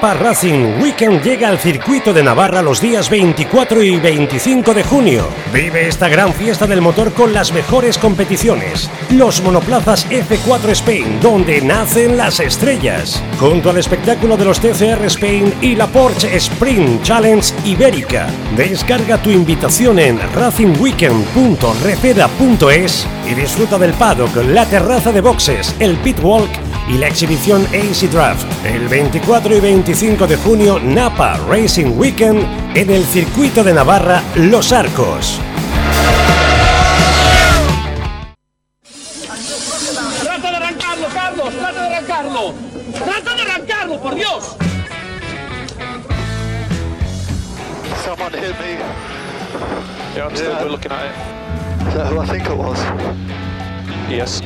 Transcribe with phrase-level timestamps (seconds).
[0.00, 5.28] Racing Weekend llega al circuito de Navarra los días 24 y 25 de junio.
[5.52, 8.90] Vive esta gran fiesta del motor con las mejores competiciones.
[9.10, 13.22] Los monoplazas F4 Spain, donde nacen las estrellas.
[13.38, 18.26] Junto al espectáculo de los TCR Spain y la Porsche Sprint Challenge Ibérica.
[18.56, 26.18] Descarga tu invitación en racingweekend.repeda.es y disfruta del paddock, la terraza de boxes, el pit
[26.22, 32.76] walk y la exhibición AC Draft el 24 y 25 de junio Napa Racing Weekend
[32.76, 35.40] en el circuito de Navarra Los Arcos.
[40.22, 41.54] ¡Trata de arrancarlo, Carlos!
[41.54, 42.54] ¡Trata de arrancarlo!
[42.92, 44.56] ¡Trata de arrancarlo, por Dios!
[48.04, 48.78] Someone hit me.
[50.16, 51.88] Yeah, I'm still looking at it.
[51.88, 52.78] Is that who I think it was?
[54.10, 54.42] Yes.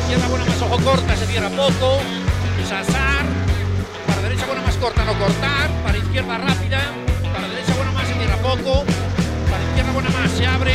[0.00, 1.98] Izquierda buena más ojo corta, se cierra poco.
[2.68, 3.24] Sasar.
[4.06, 5.70] Para derecha buena más corta, no cortar.
[5.82, 6.80] Para izquierda rápida.
[7.32, 8.84] Para derecha buena más, se cierra poco.
[9.50, 10.74] Para izquierda buena más, se abre.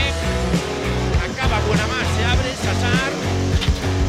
[1.29, 2.49] Acaba buena más, se abre.
[2.55, 3.11] Sasar.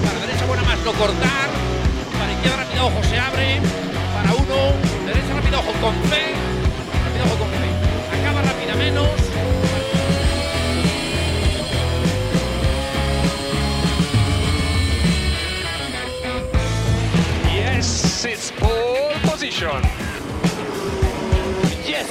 [0.04, 1.48] Para derecha buena más, no cortar.
[2.18, 3.85] Para izquierda rápida, ojo, se abre.
[4.26, 4.72] Para uno.
[5.06, 6.34] Derecha rápida, ojo, con fe.
[7.04, 8.20] Rápida, ojo, con fe.
[8.20, 9.08] Acaba rápida menos.
[17.54, 19.80] Yes, it's pole position.
[21.86, 22.08] Yes!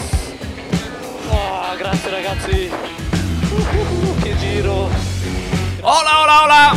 [1.32, 2.72] Oh, grazie ragazzi.
[3.52, 4.90] Uh, che giro.
[5.82, 6.76] Hola, hola, hola.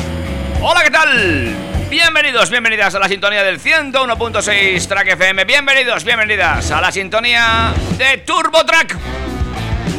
[0.60, 1.67] Hola, ¿qué tal?
[1.90, 5.46] Bienvenidos, bienvenidas a la sintonía del 101.6 Track FM.
[5.46, 8.94] Bienvenidos, bienvenidas a la sintonía de Turbo Track.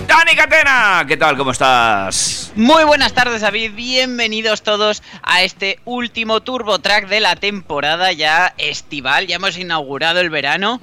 [0.06, 1.36] Dani Catena, ¿qué tal?
[1.36, 2.52] ¿Cómo estás?
[2.56, 8.54] Muy buenas tardes David, bienvenidos todos a este último Turbo Track de la temporada ya
[8.60, 10.80] estival, ya hemos inaugurado el verano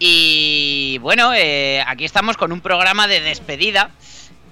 [0.00, 3.90] y bueno, eh, aquí estamos con un programa de despedida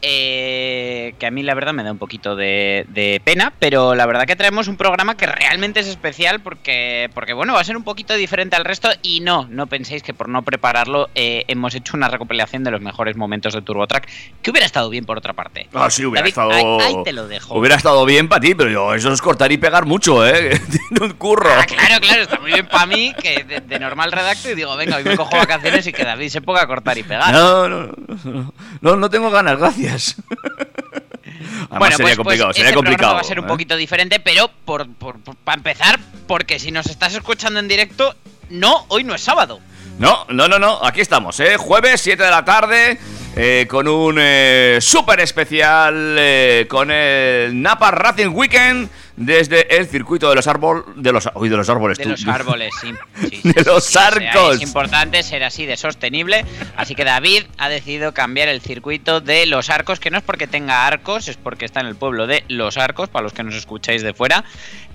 [0.08, 4.06] eh, que a mí la verdad me da un poquito de, de pena, pero la
[4.06, 7.76] verdad que traemos un programa que realmente es especial porque, porque bueno, va a ser
[7.76, 11.74] un poquito diferente al resto y no, no penséis que por no prepararlo eh, hemos
[11.74, 14.08] hecho una recopilación de los mejores momentos de Turbo Track,
[14.42, 15.68] que hubiera estado bien por otra parte.
[15.74, 16.50] Ah, sí, hubiera David, estado.
[16.52, 17.58] ahí- ahí te lo dejo.
[17.58, 20.50] Hubiera estado bien para ti, pero yo, eso es cortar y pegar mucho, ¿eh?
[20.70, 21.50] Tiene un curro.
[21.52, 24.76] Ah, claro, claro, está muy bien para mí que de, de normal redacto y digo,
[24.76, 27.32] venga, hoy me cojo vacaciones y que David se ponga a cortar y pegar.
[27.32, 27.86] No, no,
[28.24, 29.95] no, no, no tengo ganas, gracias.
[31.70, 33.14] Además sería complicado, este sería complicado.
[33.14, 33.48] va a ser un ¿eh?
[33.48, 38.14] poquito diferente, pero por, por- por- para empezar, porque si nos estás escuchando en directo,
[38.50, 39.60] no, hoy no es sábado.
[39.98, 41.56] No, no, no, no, aquí estamos, ¿eh?
[41.56, 42.98] Jueves, 7 de la tarde,
[43.34, 50.28] eh, con un eh, súper especial, eh, con el Napa Racing Weekend desde el circuito
[50.28, 52.10] de los árboles, de los, uy, de los árboles, De tú.
[52.10, 52.92] los árboles, sí.
[53.30, 54.56] sí, De los o sea, arcos.
[54.56, 56.44] Es importante ser así de sostenible.
[56.76, 60.46] Así que David ha decidido cambiar el circuito de los arcos, que no es porque
[60.46, 63.54] tenga arcos, es porque está en el pueblo de Los Arcos, para los que nos
[63.54, 64.44] escucháis de fuera.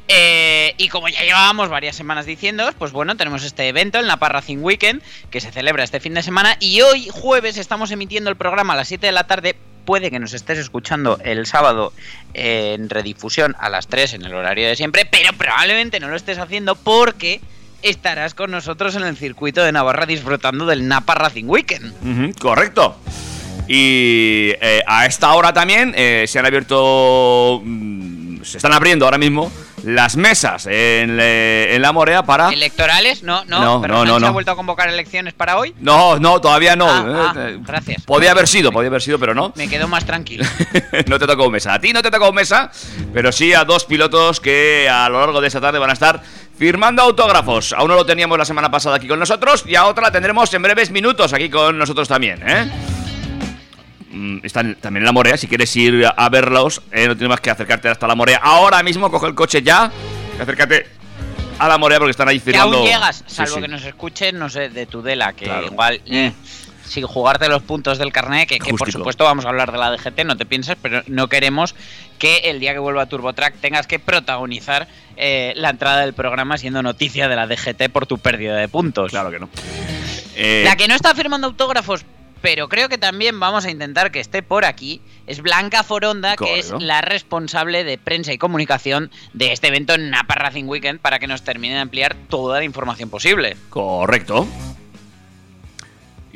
[0.08, 4.30] Eh, y como ya llevábamos varias semanas diciendo, pues bueno, tenemos este evento, el Napa
[4.30, 6.58] Racing Weekend, que se celebra este fin de semana.
[6.60, 9.56] Y hoy, jueves, estamos emitiendo el programa a las 7 de la tarde.
[9.86, 11.94] Puede que nos estés escuchando el sábado
[12.34, 16.38] en redifusión a las 3 en el horario de siempre, pero probablemente no lo estés
[16.38, 17.42] haciendo porque
[17.82, 22.40] estarás con nosotros en el circuito de Navarra disfrutando del Napa Racing Weekend.
[22.40, 22.98] Correcto.
[23.68, 29.18] Y eh, a esta hora también eh, se han abierto, mm, se están abriendo ahora
[29.18, 29.52] mismo
[29.84, 32.50] las mesas en, le- en la Morea para...
[32.50, 33.24] ¿Electorales?
[33.24, 34.34] No, no, No, pero no, no, ¿se ha no.
[34.34, 35.74] vuelto a convocar elecciones para hoy?
[35.80, 36.88] No, no, todavía no.
[36.90, 38.04] Ah, Eh, ah, eh, gracias.
[38.04, 39.54] Podía haber sido, podía haber sido, pero no.
[39.56, 40.46] Me quedo más tranquilo.
[41.08, 41.74] no te tocó mesa.
[41.74, 42.72] A ti no te tocó mesa,
[43.14, 46.22] pero sí a dos pilotos que a lo largo de esta tarde van a estar
[46.58, 47.74] firmando autógrafos.
[47.74, 50.54] A uno lo teníamos la semana pasada aquí con nosotros y a otra la tendremos
[50.54, 52.70] en breves minutos aquí con nosotros también, ¿eh?
[54.12, 57.40] Mm, Están también en la Morea, si quieres ir a verlos, eh, no tienes más
[57.42, 58.40] que acercarte hasta la Morea.
[58.44, 59.92] Ahora mismo coge el coche ya,
[60.40, 60.86] acércate
[61.60, 62.78] a la Morea porque están ahí que firmando.
[62.80, 63.62] aún llegas, salvo sí.
[63.62, 65.68] que nos escuchen, no sé, de Tudela, que Claro.
[65.68, 66.02] igual...
[66.06, 66.32] eh,
[66.84, 69.92] sin jugarte los puntos del carnet, que, que por supuesto vamos a hablar de la
[69.92, 71.74] DGT, no te pienses, pero no queremos
[72.20, 76.84] que el día que vuelva TurboTrack tengas que protagonizar eh, la entrada del programa siendo
[76.84, 79.10] noticia de la DGT por tu pérdida de puntos.
[79.12, 79.48] Claro que no.
[80.36, 82.04] Eh, La que no está firmando autógrafos,
[82.42, 86.60] pero creo que también vamos a intentar que esté por aquí, es Blanca Foronda, que
[86.60, 91.20] es la responsable de prensa y comunicación de este evento en Napa Racing Weekend, para
[91.20, 93.56] que nos termine de ampliar toda la información posible.
[93.70, 94.48] Correcto.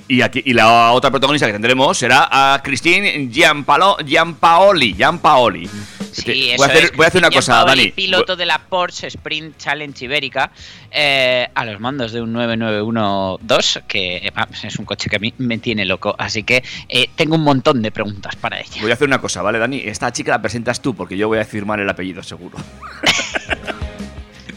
[0.08, 4.94] Y, aquí, y la otra protagonista que tendremos será a Christine Giampalo, Giampaoli.
[4.94, 5.68] Giampaoli.
[6.12, 6.96] Sí, voy, a eso hacer, es.
[6.96, 7.92] voy a hacer una cosa, Paoli, Dani.
[7.92, 10.52] piloto de la Porsche Sprint Challenge Ibérica,
[10.92, 15.34] eh, a los mandos de un 9912, que vamos, es un coche que a mí
[15.40, 16.16] me tiene loco.
[16.18, 18.82] Así que eh, tengo un montón de preguntas para ella.
[18.82, 19.82] Voy a hacer una cosa, ¿vale, Dani?
[19.84, 22.58] Esta chica la presentas tú porque yo voy a decir mal el apellido, seguro.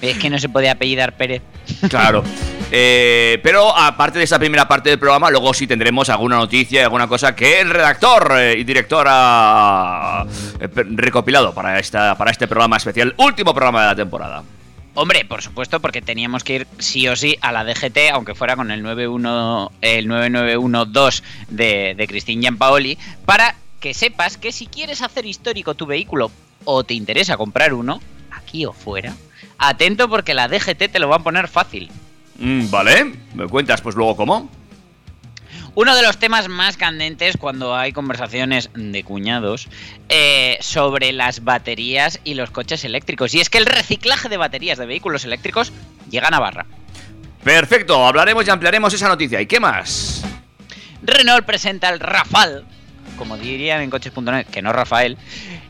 [0.00, 1.42] Es que no se puede apellidar Pérez.
[1.88, 2.22] Claro.
[2.70, 7.08] Eh, pero aparte de esa primera parte del programa, luego sí tendremos alguna noticia alguna
[7.08, 10.26] cosa que el redactor eh, y director ha
[10.60, 14.42] eh, recopilado para, esta, para este programa especial, último programa de la temporada.
[14.94, 18.56] Hombre, por supuesto, porque teníamos que ir sí o sí a la DGT, aunque fuera
[18.56, 25.02] con el 91, el 9912 de, de Christine Giampaoli, para que sepas que si quieres
[25.02, 26.32] hacer histórico tu vehículo
[26.64, 28.00] o te interesa comprar uno,
[28.32, 29.14] aquí o fuera,
[29.56, 31.90] atento porque la DGT te lo va a poner fácil.
[32.38, 34.50] Mm, vale, ¿me cuentas pues luego cómo?
[35.74, 39.68] Uno de los temas más candentes cuando hay conversaciones de cuñados
[40.08, 43.34] eh, sobre las baterías y los coches eléctricos.
[43.34, 45.72] Y es que el reciclaje de baterías de vehículos eléctricos
[46.10, 46.66] llega a Navarra.
[47.44, 49.40] Perfecto, hablaremos y ampliaremos esa noticia.
[49.40, 50.24] ¿Y qué más?
[51.02, 52.64] Renault presenta el Rafal,
[53.16, 55.16] como dirían en coches.net, que no Rafael,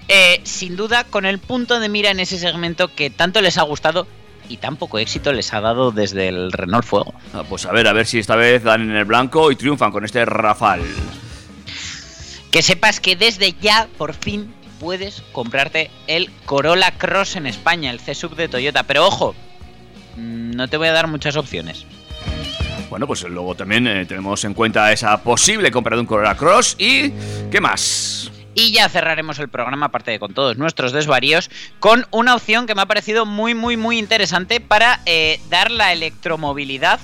[0.08, 3.62] eh, sin duda con el punto de mira en ese segmento que tanto les ha
[3.62, 4.06] gustado
[4.48, 7.14] y tan poco éxito les ha dado desde el Renault Fuego.
[7.32, 9.92] Ah, pues a ver, a ver si esta vez dan en el blanco y triunfan
[9.92, 10.82] con este Rafal.
[12.50, 18.00] Que sepas que desde ya, por fin, puedes comprarte el Corolla Cross en España, el
[18.00, 18.84] C-Sub de Toyota.
[18.84, 19.34] Pero ojo,
[20.16, 21.84] mm, no te voy a dar muchas opciones.
[22.88, 26.76] Bueno, pues luego también eh, tenemos en cuenta esa posible compra de un Corolla Cross
[26.78, 27.10] y...
[27.50, 28.30] ¿Qué más?
[28.58, 32.75] Y ya cerraremos el programa, aparte de con todos nuestros desvaríos, con una opción que
[32.75, 36.99] me ha parecido muy, muy, muy interesante para eh, dar la electromovilidad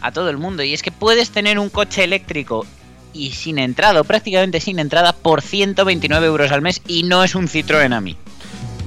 [0.00, 0.62] a todo el mundo.
[0.62, 2.64] Y es que puedes tener un coche eléctrico
[3.12, 7.48] y sin entrada, prácticamente sin entrada, por 129 euros al mes y no es un
[7.48, 8.16] Citroën a mí.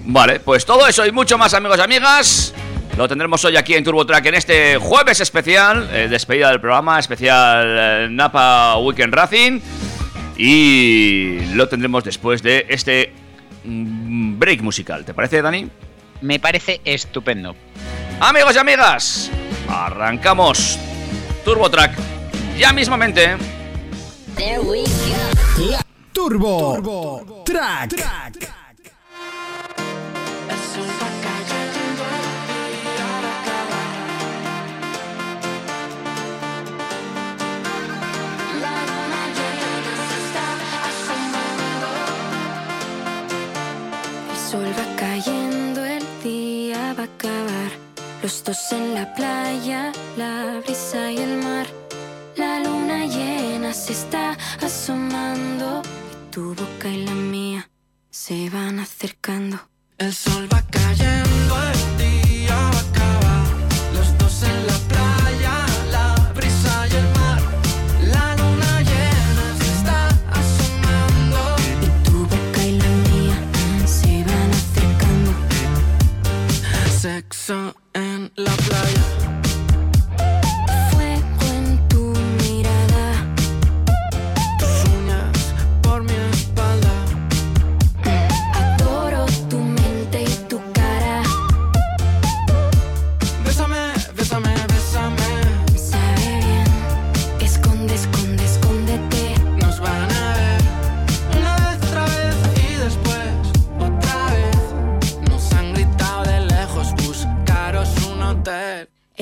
[0.05, 2.53] Vale, pues todo eso y mucho más, amigos y amigas.
[2.95, 7.65] Lo tendremos hoy aquí en TurboTrack en este jueves especial, eh, despedida del programa, especial
[7.67, 9.59] eh, Napa Weekend Racing.
[10.37, 13.13] Y lo tendremos después de este
[13.63, 15.05] mm, break musical.
[15.05, 15.69] ¿Te parece, Dani?
[16.21, 17.55] Me parece estupendo.
[18.19, 19.31] Amigos y amigas,
[19.67, 20.79] arrancamos
[21.43, 22.15] TurboTrack
[22.57, 23.35] ya mismamente.
[26.13, 27.93] Turbo, Track.
[27.93, 28.64] El
[48.25, 51.67] Los dos en la playa, la brisa y el mar.
[52.35, 57.69] La luna llena se está asomando y tu boca y la mía
[58.09, 59.59] se van acercando.
[59.99, 63.47] El sol va cayendo, el día va a acabar.
[63.93, 67.41] Los dos en la playa, la brisa y el mar.
[68.11, 70.07] La luna llena se está
[70.41, 71.39] asomando.
[71.85, 73.37] Y tu boca y la mía
[73.85, 75.31] se van acercando.
[76.99, 77.75] Sexo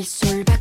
[0.03, 0.43] hotel.
[0.47, 0.52] El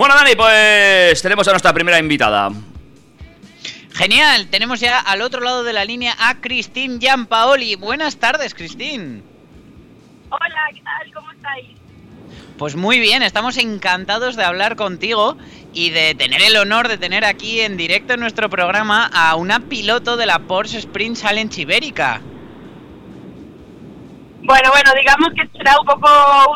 [0.00, 2.50] Bueno, Dani, pues tenemos a nuestra primera invitada.
[3.92, 7.74] Genial, tenemos ya al otro lado de la línea a Christine Giampaoli.
[7.74, 9.22] Buenas tardes, Christine.
[10.30, 11.12] Hola, ¿qué tal?
[11.12, 11.66] ¿Cómo estáis?
[12.56, 15.36] Pues muy bien, estamos encantados de hablar contigo
[15.74, 19.60] y de tener el honor de tener aquí en directo en nuestro programa a una
[19.68, 22.22] piloto de la Porsche Sprint Challenge Ibérica.
[24.50, 26.08] Bueno, bueno, digamos que será un poco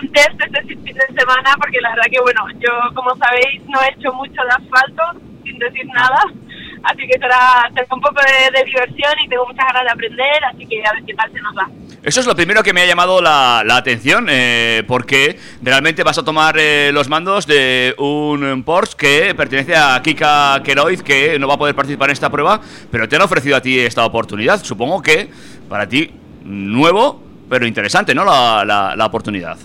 [0.02, 3.80] un test este fin de semana porque la verdad que, bueno, yo como sabéis no
[3.82, 5.02] he hecho mucho de asfalto
[5.44, 6.24] sin decir nada,
[6.82, 10.66] así que será, un poco de, de diversión y tengo muchas ganas de aprender, así
[10.66, 11.68] que a ver qué tal se nos va.
[12.02, 16.18] Eso es lo primero que me ha llamado la, la atención, eh, porque realmente vas
[16.18, 21.46] a tomar eh, los mandos de un Porsche que pertenece a Kika Keroiz, que no
[21.46, 22.60] va a poder participar en esta prueba,
[22.90, 24.64] pero te han ofrecido a ti esta oportunidad.
[24.64, 25.30] Supongo que
[25.68, 26.10] para ti
[26.42, 28.24] nuevo, pero interesante, ¿no?
[28.24, 29.56] La, la, la oportunidad.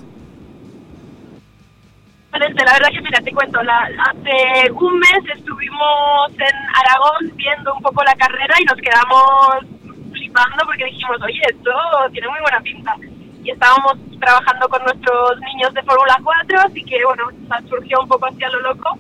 [2.32, 7.82] La verdad que mira, te cuento, la- hace un mes estuvimos en Aragón viendo un
[7.82, 9.66] poco la carrera y nos quedamos
[10.14, 11.72] flipando porque dijimos, oye, esto
[12.12, 12.96] tiene muy buena pinta.
[13.44, 17.24] Y estábamos trabajando con nuestros niños de Fórmula 4, así que bueno,
[17.68, 18.98] surgió un poco hacia lo loco.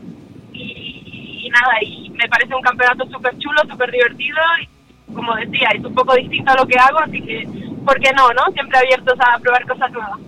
[0.53, 4.37] Y, y nada, y me parece un campeonato súper chulo, súper divertido.
[4.61, 7.47] Y como decía, es un poco distinto a lo que hago, así que,
[7.85, 8.51] ¿por qué no, no?
[8.53, 10.19] Siempre abiertos a probar cosas nuevas.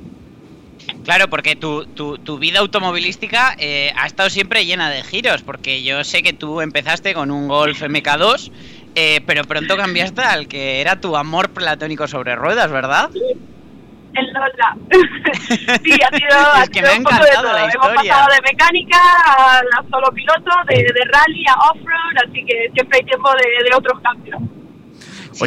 [1.03, 5.83] Claro, porque tu, tu, tu vida automovilística eh, ha estado siempre llena de giros, porque
[5.83, 8.51] yo sé que tú empezaste con un Golf MK2,
[8.95, 13.09] eh, pero pronto cambiaste al que era tu amor platónico sobre ruedas, ¿verdad?
[14.13, 14.75] El Lola.
[15.83, 17.53] sí, ha sido, ha Es que sido me ha un poco de todo.
[17.53, 22.43] la Hemos pasado de mecánica a la solo piloto, de, de rally a off-road, así
[22.45, 24.41] que siempre hay tiempo de, de otros cambios.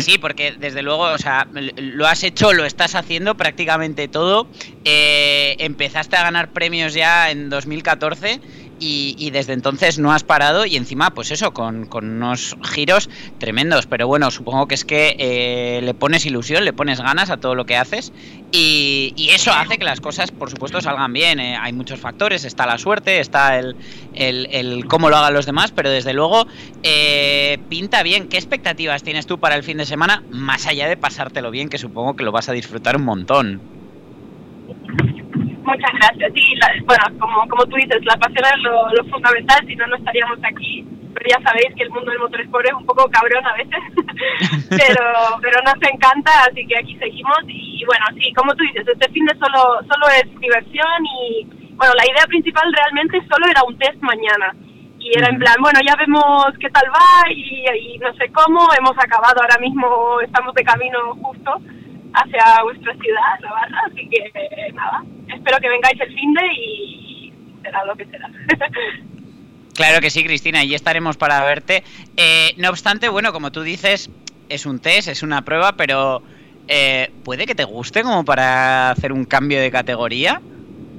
[0.00, 4.48] Sí, sí, porque desde luego, o sea, lo has hecho, lo estás haciendo prácticamente todo.
[4.84, 8.40] Eh, empezaste a ganar premios ya en 2014
[8.78, 13.86] y, y desde entonces no has parado y encima, pues eso, con, unos giros tremendos.
[13.86, 17.54] Pero bueno, supongo que es que eh, le pones ilusión, le pones ganas a todo
[17.54, 18.12] lo que haces
[18.52, 21.40] y, eso hace que las cosas, por supuesto, salgan bien.
[21.40, 21.56] eh.
[21.60, 23.74] Hay muchos factores, está la suerte, está el,
[24.14, 26.46] el, el cómo lo hagan los demás, pero desde luego
[26.84, 28.28] eh, pinta bien.
[28.28, 31.78] ¿Qué expectativas tienes tú para el fin de semana, más allá de pasártelo bien, que
[31.78, 33.73] supongo que lo vas a disfrutar un montón?
[35.64, 36.32] Muchas gracias.
[36.34, 39.86] Sí, la- bueno, como, como tú dices, la pasión es lo, lo fundamental, si no,
[39.86, 40.84] no estaríamos aquí.
[41.14, 43.78] Pero ya sabéis que el mundo del motorsport es un poco cabrón a veces,
[44.70, 45.04] pero,
[45.40, 47.38] pero nos encanta, así que aquí seguimos.
[47.46, 51.94] Y bueno, sí, como tú dices, este fin de solo, solo es diversión y, bueno,
[51.94, 54.54] la idea principal realmente solo era un test mañana.
[54.98, 58.60] Y era en plan, bueno, ya vemos qué tal va y, y no sé cómo,
[58.78, 61.60] hemos acabado ahora mismo, estamos de camino justo
[62.14, 67.32] hacia vuestra ciudad, Navarra, así que eh, nada, espero que vengáis el fin de y
[67.62, 68.30] será lo que será.
[69.74, 71.82] Claro que sí, Cristina, y estaremos para verte.
[72.16, 74.08] Eh, no obstante, bueno, como tú dices,
[74.48, 76.22] es un test, es una prueba, pero
[76.68, 80.40] eh, puede que te guste como para hacer un cambio de categoría.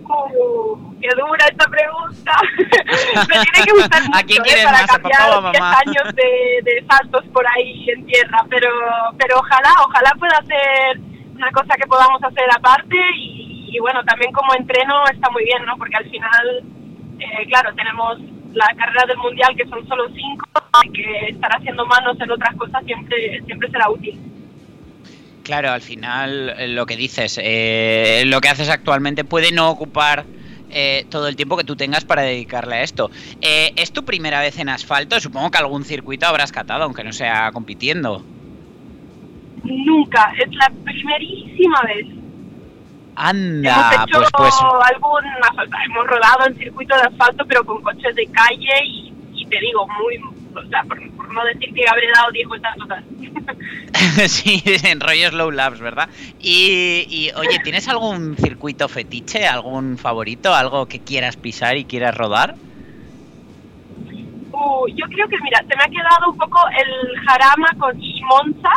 [0.04, 2.34] Uh, ¡Qué dura esta pregunta!
[3.30, 4.64] Me tiene que gustar mucho ¿A quién ¿eh?
[4.64, 5.78] para papá cambiar o a 10 mamá?
[5.86, 8.70] años de, de saltos por ahí en tierra, pero
[9.20, 11.00] pero ojalá, ojalá pueda hacer
[11.36, 15.64] una cosa que podamos hacer aparte y, y bueno, también como entreno está muy bien,
[15.66, 15.78] ¿no?
[15.78, 16.64] Porque al final,
[17.20, 18.20] eh, claro, tenemos
[18.54, 20.46] la carrera del mundial que son solo cinco,
[20.84, 24.18] y que estar haciendo manos en otras cosas siempre siempre será útil.
[25.44, 30.26] Claro, al final eh, lo que dices, eh, lo que haces actualmente puede no ocupar
[30.78, 33.10] eh, todo el tiempo que tú tengas para dedicarle a esto.
[33.40, 35.18] Eh, ¿Es tu primera vez en asfalto?
[35.22, 38.22] Supongo que algún circuito habrás catado, aunque no sea compitiendo.
[39.64, 42.08] Nunca, es la primerísima vez.
[43.16, 44.54] Anda, hemos hecho pues pues
[44.94, 49.46] algún asfalto, hemos rodado en circuito de asfalto pero con coches de calle y, y
[49.46, 50.18] te digo muy
[50.56, 52.76] o sea por, por no decir que habré dado 10 vueltas
[54.28, 56.10] sí, en rollos low labs, ¿verdad?
[56.40, 62.16] Y, y, oye, ¿tienes algún circuito fetiche, algún favorito, algo que quieras pisar y quieras
[62.16, 62.56] rodar?
[64.52, 68.22] Uh, yo creo que mira se me ha quedado un poco el Jarama con y
[68.24, 68.72] Monza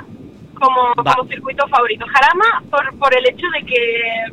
[0.54, 4.25] como, circuito favorito Jarama por, por el hecho de que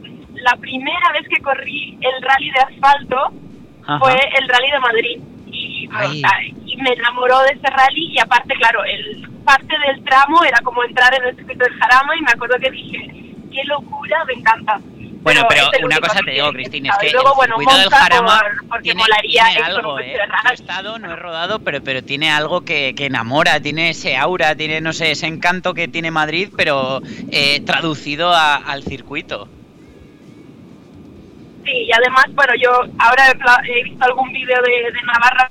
[0.42, 3.32] la primera vez que corrí el rally de asfalto
[3.84, 4.00] Ajá.
[4.00, 5.22] fue el rally de Madrid
[5.66, 6.22] y, o Ay.
[6.22, 6.32] sea,
[6.66, 10.84] y me enamoró de ese rally y aparte claro el parte del tramo era como
[10.84, 13.10] entrar en el circuito del Jarama y me acuerdo que dije
[13.52, 14.80] qué locura me encanta
[15.22, 18.40] Bueno, pero una cosa te digo, Cristina, es que luego, el bueno, circuito del Jarama
[18.40, 19.04] por- porque tiene,
[19.64, 20.18] algo, ¿eh?
[20.44, 24.18] No he estado, no he rodado, pero, pero tiene algo que, que enamora, tiene ese
[24.18, 29.48] aura, tiene, no sé, ese encanto que tiene Madrid, pero eh, traducido a- al circuito.
[31.66, 32.70] Sí, y además, bueno, yo
[33.00, 33.34] ahora
[33.68, 35.50] he visto algún vídeo de, de Navarra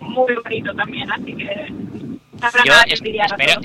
[0.00, 1.72] muy bonito también, así que
[2.64, 3.02] Yo es-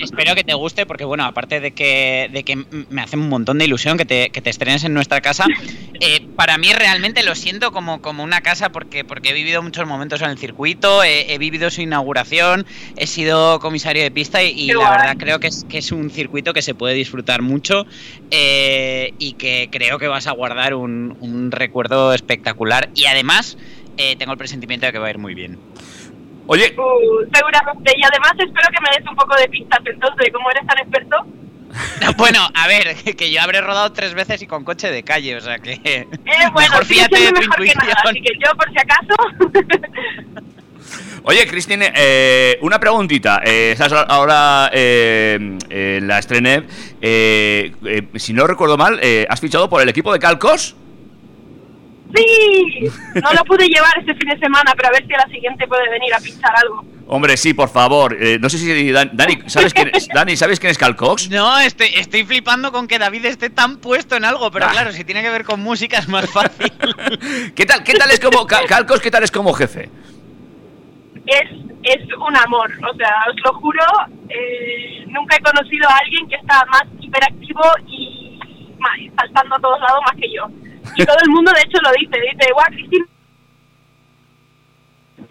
[0.00, 2.56] espero, que te guste porque, bueno, aparte de que, de que
[2.90, 5.46] me hace un montón de ilusión que te, que te estrenes en nuestra casa,
[6.00, 9.86] eh, para mí realmente lo siento como, como una casa porque, porque he vivido muchos
[9.86, 12.66] momentos en el circuito, he, he vivido su inauguración,
[12.96, 16.52] he sido comisario de pista y, la verdad creo que es, que es un circuito
[16.52, 17.86] que se puede disfrutar mucho
[18.30, 22.90] eh, y que creo que vas a guardar un, un recuerdo espectacular.
[22.94, 23.56] Y además
[23.96, 25.58] eh, tengo el presentimiento de que va a ir muy bien.
[26.46, 27.92] Oye, Uh, seguramente.
[27.96, 31.16] Y además espero que me des un poco de pistas entonces, como eres tan experto.
[32.18, 35.40] Bueno, a ver, que yo habré rodado tres veces y con coche de calle, o
[35.40, 35.72] sea que.
[35.84, 36.06] Eh,
[36.52, 37.96] bueno, mejor sigue fíjate de tu mejor que nada, intuición.
[38.04, 40.14] así que yo por si acaso.
[41.24, 43.40] Oye, Cristine, eh, una preguntita.
[43.44, 46.66] Eh, estás ahora eh, en la Estrenev.
[47.00, 50.76] Eh, eh, si no recuerdo mal, eh, ¿has fichado por el equipo de Calcos?
[52.14, 52.90] Sí,
[53.22, 55.66] no lo pude llevar este fin de semana, pero a ver si a la siguiente
[55.66, 56.84] puede venir a pinchar algo.
[57.06, 58.16] Hombre, sí, por favor.
[58.18, 61.28] Eh, no sé si Dan- Dani, ¿sabes quién es, Dani, ¿sabes quién es Calcox?
[61.30, 64.50] No, estoy, estoy flipando con que David esté tan puesto en algo, Ah.
[64.52, 66.72] pero claro, si tiene que ver con música es más fácil.
[67.54, 69.00] ¿Qué tal, qué tal es como Ca- Calcos?
[69.02, 69.90] ¿Qué tal es como jefe?
[71.26, 71.50] Es,
[71.82, 73.82] es un amor, o sea, os lo juro,
[74.28, 78.38] eh, nunca he conocido a alguien que está más hiperactivo y
[78.78, 80.46] más, saltando a todos lados más que yo.
[80.96, 83.06] Y todo el mundo de hecho lo dice, dice, guau, Cristina,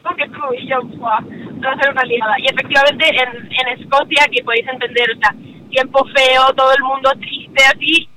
[0.03, 0.39] ¿cómo que tú?
[0.59, 1.21] Y yo, guau,
[1.63, 2.35] va a ser una liada.
[2.39, 5.33] Y efectivamente en, en Escocia, que podéis entender, o sea,
[5.69, 8.09] tiempo feo, todo el mundo triste, así,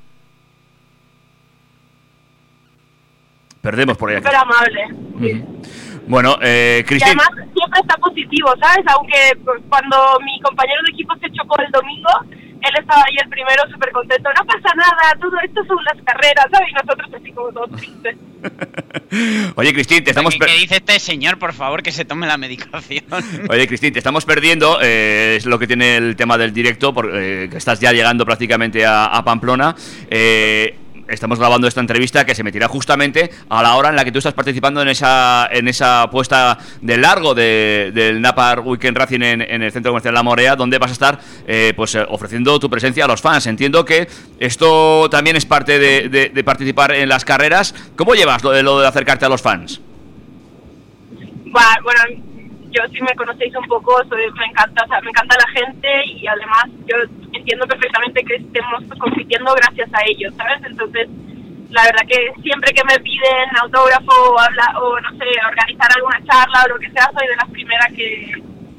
[3.61, 4.17] Perdemos por ahí.
[4.19, 4.89] súper amable.
[6.07, 7.21] Bueno, eh, Y Cristina.
[7.27, 8.85] además siempre está positivo, ¿sabes?
[8.95, 9.17] Aunque
[9.69, 12.11] cuando mi compañero de equipo se chocó el domingo,
[12.69, 14.29] él estaba ahí el primero súper contento.
[14.37, 16.69] No pasa nada, todo esto son las carreras, ¿sabes?
[16.71, 18.17] Y nosotros así como todos tristes.
[19.57, 20.35] Oye, Cristina, te estamos.
[20.35, 23.05] ¿Qué, qué dice este señor, por favor, que se tome la medicación?
[23.49, 24.79] Oye, Cristina, te estamos perdiendo.
[24.83, 28.85] eh, es lo que tiene el tema del directo, porque que estás ya llegando prácticamente
[28.85, 29.75] a, a Pamplona.
[30.11, 30.77] Eh,
[31.09, 34.19] estamos grabando esta entrevista que se metirá justamente a la hora en la que tú
[34.19, 39.43] estás participando en esa en esa puesta de largo de- del Napar Weekend Racing en,
[39.43, 42.69] en el Centro Comercial La Morea, donde vas a estar eh, pues eh, ofreciendo tu
[42.71, 43.47] presencia a los fans.
[43.47, 44.09] Entiendo que
[44.41, 47.75] esto también es parte de, participar en las carreras.
[47.97, 49.81] ¿Cómo llevas lo de, lo de acercarte a los fans?
[51.45, 52.01] Bueno,
[52.71, 55.89] yo si me conocéis un poco, soy, me encanta, o sea, me encanta la gente
[56.07, 56.97] y además yo
[57.33, 60.63] entiendo perfectamente que estemos compitiendo gracias a ellos, ¿sabes?
[60.65, 61.09] Entonces,
[61.71, 66.19] la verdad que siempre que me piden autógrafo o, habla, o no sé, organizar alguna
[66.25, 68.33] charla o lo que sea, soy de las primeras que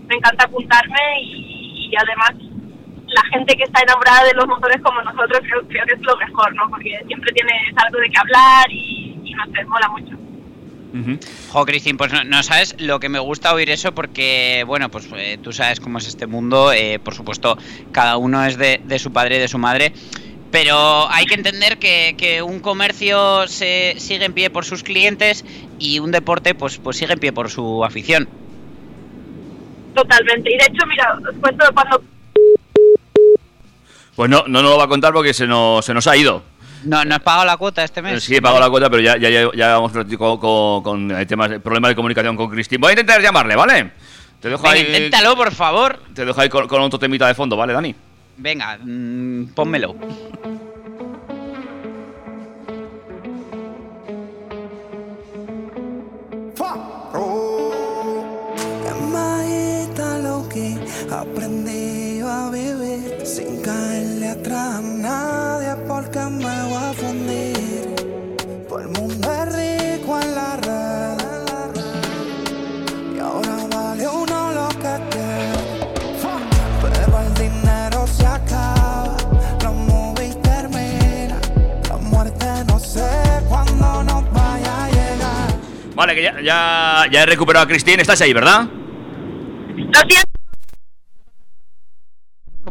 [0.07, 2.31] me encanta apuntarme y, además
[3.07, 6.17] la gente que está enamorada de los motores como nosotros creo, creo que es lo
[6.17, 6.69] mejor, ¿no?
[6.69, 10.16] Porque siempre tienes algo de qué hablar y, y no mola mucho.
[11.51, 15.07] Jo, Cristín, pues no, no sabes lo que me gusta oír eso porque, bueno, pues
[15.15, 17.57] eh, tú sabes cómo es este mundo, eh, por supuesto,
[17.91, 19.93] cada uno es de, de su padre y de su madre,
[20.51, 25.45] pero hay que entender que, que un comercio se sigue en pie por sus clientes
[25.79, 28.27] y un deporte pues, pues sigue en pie por su afición.
[29.93, 30.53] Totalmente.
[30.53, 32.01] Y de hecho, mira, os cuento cuando
[34.15, 36.43] Pues no, no nos lo va a contar porque se nos, se nos ha ido.
[36.83, 38.23] No, ¿No has pagado la cuota este mes?
[38.23, 41.25] Sí, he pagado la cuota, pero ya, ya, ya, ya hemos platicado con, con, eh,
[41.25, 42.79] temas, problemas de comunicación con Cristín.
[42.79, 43.91] Voy a intentar llamarle, ¿vale?
[44.39, 44.81] Te dejo Venga, ahí.
[44.81, 45.99] inténtalo, por favor.
[46.13, 47.95] Te dejo ahí con, con otro temita de fondo, ¿vale, Dani?
[48.37, 49.95] Venga, mm, pónmelo.
[61.09, 61.96] Aprendí
[62.27, 67.95] a vivir sin caerle atrás a nadie porque me voy a fundir.
[68.67, 71.17] Todo el mundo es rico en la red
[73.15, 75.53] y ahora vale uno lo que tiene.
[76.81, 79.15] Pero el dinero se acaba,
[79.63, 81.41] los movies terminan,
[81.89, 83.09] la muerte no sé
[83.47, 85.55] cuándo nos vaya a llegar.
[85.95, 87.99] Vale, que ya, ya, ya he recuperado a Cristín.
[87.99, 88.67] Estás ahí, ¿verdad?
[89.77, 90.26] Lo siento.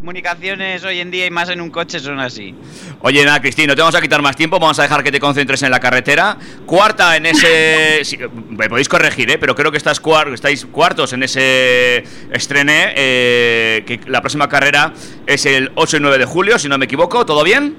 [0.07, 2.53] Comunicaciones hoy en día y más en un coche son así.
[3.01, 4.59] Oye, nada, Cristín, no te vamos a quitar más tiempo.
[4.59, 6.37] Vamos a dejar que te concentres en la carretera.
[6.67, 8.01] Cuarta en ese.
[8.05, 8.15] sí,
[8.47, 9.39] me podéis corregir, ¿eh?
[9.39, 12.93] Pero creo que estás cuar- estáis cuartos en ese estrené.
[12.95, 14.93] eh, que la próxima carrera
[15.25, 17.25] es el 8 y 9 de julio, si no me equivoco.
[17.25, 17.75] ¿Todo bien?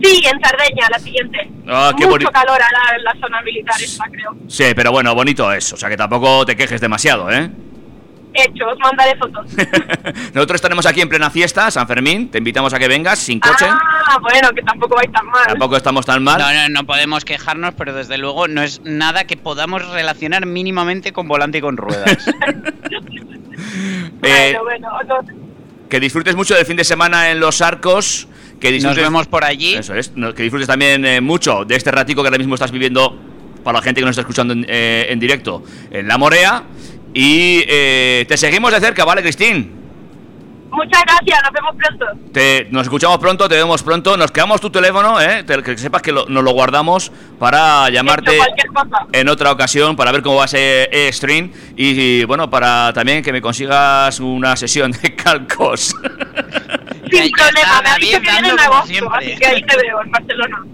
[0.00, 1.50] Sí, en Sardeña, la siguiente.
[1.66, 2.60] Ah, qué Mucho calor
[2.96, 4.36] en la zona militar esta, creo.
[4.46, 5.72] Sí, pero bueno, bonito es.
[5.72, 7.50] O sea que tampoco te quejes demasiado, ¿eh?
[8.36, 9.46] Hecho, os mandaré fotos.
[10.34, 12.28] Nosotros estaremos aquí en plena fiesta, San Fermín.
[12.28, 13.66] Te invitamos a que vengas sin coche.
[13.68, 15.46] Ah, bueno, que tampoco vais tan mal.
[15.46, 16.38] Tampoco estamos tan mal.
[16.38, 21.12] No, no, no podemos quejarnos, pero desde luego no es nada que podamos relacionar mínimamente
[21.12, 22.18] con volante y con ruedas.
[24.22, 28.28] Eh, Bueno, bueno, no- que disfrutes mucho del fin de semana en Los Arcos.
[28.60, 29.74] Que disfrutes, vemos por allí.
[29.74, 30.12] Eso es.
[30.34, 33.16] Que disfrutes también eh, mucho de este ratico que ahora mismo estás viviendo
[33.62, 36.64] para la gente que nos está escuchando en, eh, en directo en La Morea.
[37.18, 39.72] Y eh, te seguimos de cerca, ¿vale, Cristín?
[40.70, 42.30] Muchas gracias, nos vemos pronto.
[42.32, 44.18] Te, nos escuchamos pronto, te vemos pronto.
[44.18, 45.42] Nos quedamos tu teléfono, ¿eh?
[45.44, 48.38] Te- que sepas que lo- nos lo guardamos para llamarte
[49.12, 53.22] en otra ocasión para ver cómo va ese eh, stream y, y, bueno, para también
[53.22, 55.94] que me consigas una sesión de calcos.
[57.10, 60.10] Sin problema, me ha dicho que viene en agosto, así que ahí te veo, en
[60.10, 60.64] Barcelona.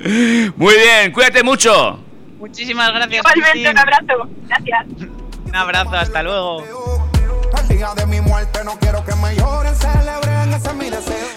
[0.56, 2.00] Muy bien, cuídate mucho.
[2.40, 3.70] Muchísimas gracias, Igualmente, Cristín.
[3.70, 4.28] un abrazo.
[4.48, 4.86] Gracias.
[5.52, 6.64] Un abrazo, hasta luego.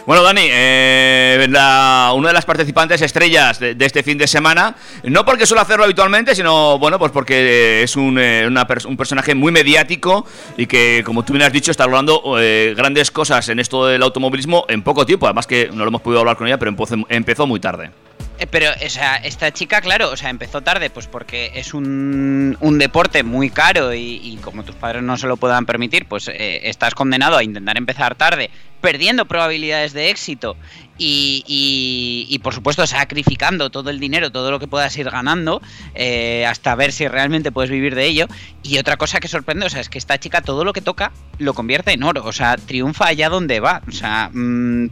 [0.06, 4.74] Bueno, Dani, eh, la- una de las participantes estrellas de, de este fin de semana,
[5.04, 9.36] no porque suele hacerlo habitualmente, sino, bueno, pues porque es un, eh, una un personaje
[9.36, 10.26] muy mediático
[10.56, 14.02] y que, como tú bien has dicho, está logrando eh, grandes cosas en esto del
[14.02, 15.26] automovilismo en poco tiempo.
[15.26, 17.92] Además que no lo hemos podido hablar con ella, pero empezó, empezó muy tarde.
[18.38, 22.58] Eh, Pero, o sea, esta chica, claro, o sea, empezó tarde, pues porque es un,
[22.60, 26.62] un deporte muy caro y, como tus padres no se lo puedan permitir, pues eh,
[26.64, 28.50] estás condenado a intentar empezar tarde,
[28.82, 30.58] perdiendo probabilidades de éxito
[30.98, 35.62] y, y- y, por supuesto sacrificando todo el dinero, todo lo que puedas ir ganando,
[35.96, 38.28] eh, hasta ver si realmente puedes vivir de ello.
[38.64, 41.14] Y otra cosa que sorprende, o sea, es que esta chica todo lo que toca
[41.38, 44.30] lo convierte en oro, o sea, triunfa allá donde va, o sea...
[44.34, 44.90] mm,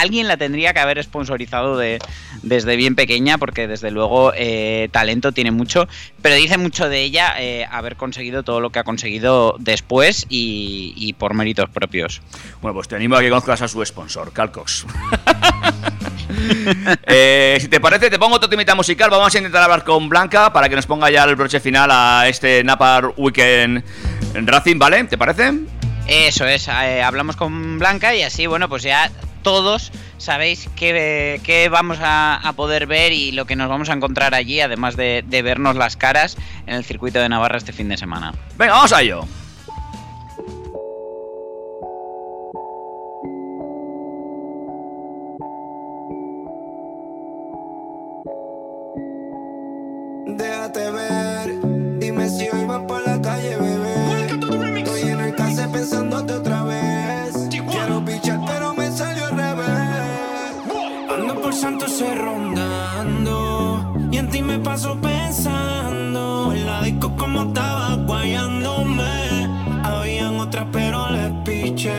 [0.00, 1.98] alguien la tendría que haber sponsorizado de,
[2.42, 5.88] desde bien pequeña, porque desde luego eh, talento tiene mucho,
[6.22, 10.92] pero dice mucho de ella eh, haber conseguido todo lo que ha conseguido después y,
[10.96, 12.22] y por méritos propios.
[12.60, 14.86] Bueno, pues te animo a que conozcas a su sponsor, Calcox.
[17.06, 19.10] Eh, si te parece, te pongo otro temita musical.
[19.10, 22.28] Vamos a intentar hablar con Blanca para que nos ponga ya el broche final a
[22.28, 23.82] este Napar Weekend
[24.34, 25.04] Racing, ¿vale?
[25.04, 25.52] ¿Te parece?
[26.08, 29.10] Eso es, eh, hablamos con Blanca y así, bueno, pues ya
[29.46, 33.92] todos sabéis qué, qué vamos a, a poder ver y lo que nos vamos a
[33.92, 37.88] encontrar allí, además de, de vernos las caras en el circuito de Navarra este fin
[37.88, 38.34] de semana.
[38.58, 39.24] Venga, vamos a ello.
[50.26, 52.66] Déjate ver, dime si hoy
[64.76, 66.52] paso pensando.
[66.52, 69.48] En la disco como estaba guayándome.
[69.82, 71.96] Habían otras, pero les piché.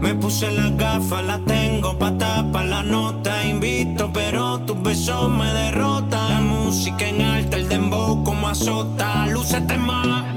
[0.00, 3.44] Me puse las gafas, las tengo pa' tapar la nota.
[3.44, 6.30] Invito, pero tus besos me derrotan.
[6.30, 9.26] La música en alta, el dembow como azota.
[9.26, 10.33] Lúcete más.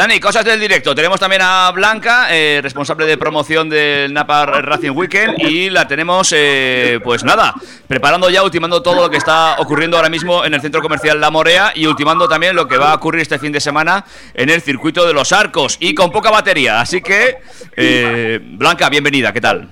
[0.00, 0.94] Dani, cosas del directo.
[0.94, 5.38] Tenemos también a Blanca, eh, responsable de promoción del Napa Racing Weekend.
[5.40, 7.52] Y la tenemos, eh, pues nada,
[7.86, 11.30] preparando ya, ultimando todo lo que está ocurriendo ahora mismo en el centro comercial La
[11.30, 11.72] Morea.
[11.74, 15.06] Y ultimando también lo que va a ocurrir este fin de semana en el circuito
[15.06, 15.76] de los arcos.
[15.80, 16.80] Y con poca batería.
[16.80, 17.36] Así que,
[17.76, 19.68] eh, Blanca, bienvenida, ¿qué tal?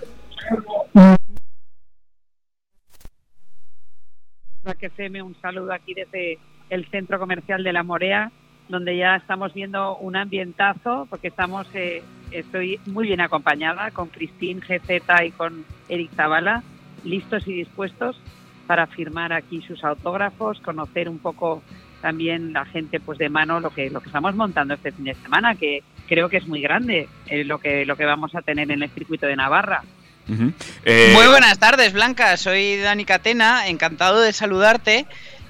[4.79, 6.39] que FM, un saludo aquí desde
[6.69, 8.31] el centro comercial de La Morea,
[8.69, 14.61] donde ya estamos viendo un ambientazo, porque estamos, eh, estoy muy bien acompañada con Cristín
[14.61, 16.63] GZ y con Eric Zavala,
[17.05, 18.21] listos y dispuestos
[18.67, 21.63] para firmar aquí sus autógrafos, conocer un poco
[22.03, 25.15] también la gente pues de mano lo que lo que estamos montando este fin de
[25.15, 28.71] semana, que creo que es muy grande eh, lo que lo que vamos a tener
[28.71, 29.83] en el circuito de Navarra.
[30.29, 30.53] Ujú.
[30.85, 32.37] Eh, Muy buenas tardes, Blanca.
[32.37, 35.07] Soy Dani Catena, encantado de saludarte.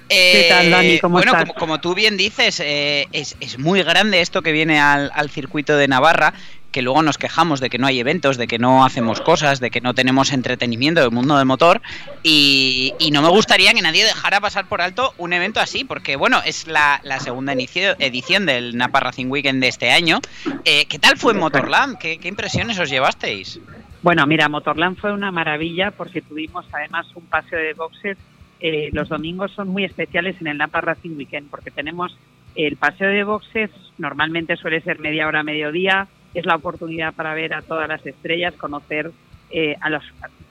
[0.09, 0.99] Eh, ¿Qué tal, Dani?
[1.01, 1.49] ¿Cómo bueno, estás?
[1.49, 5.31] Como, como tú bien dices, eh, es, es muy grande esto que viene al, al
[5.31, 6.33] circuito de Navarra,
[6.73, 9.71] que luego nos quejamos de que no hay eventos, de que no hacemos cosas, de
[9.71, 11.81] que no tenemos entretenimiento del mundo del motor.
[12.23, 16.17] Y, y no me gustaría que nadie dejara pasar por alto un evento así, porque
[16.17, 20.21] bueno, es la, la segunda inicio- edición del Napa Racing Weekend de este año.
[20.65, 21.99] Eh, ¿Qué tal fue Motorland?
[21.99, 23.61] ¿Qué, qué impresiones os llevasteis?
[24.03, 28.17] Bueno, mira, Motorland fue una maravilla porque tuvimos además un paseo de boxes.
[28.61, 32.17] Eh, los domingos son muy especiales en el Napa Racing Weekend porque tenemos
[32.55, 37.55] el paseo de boxes, normalmente suele ser media hora, mediodía, es la oportunidad para ver
[37.55, 39.13] a todas las estrellas, conocer
[39.51, 40.03] eh, a, los,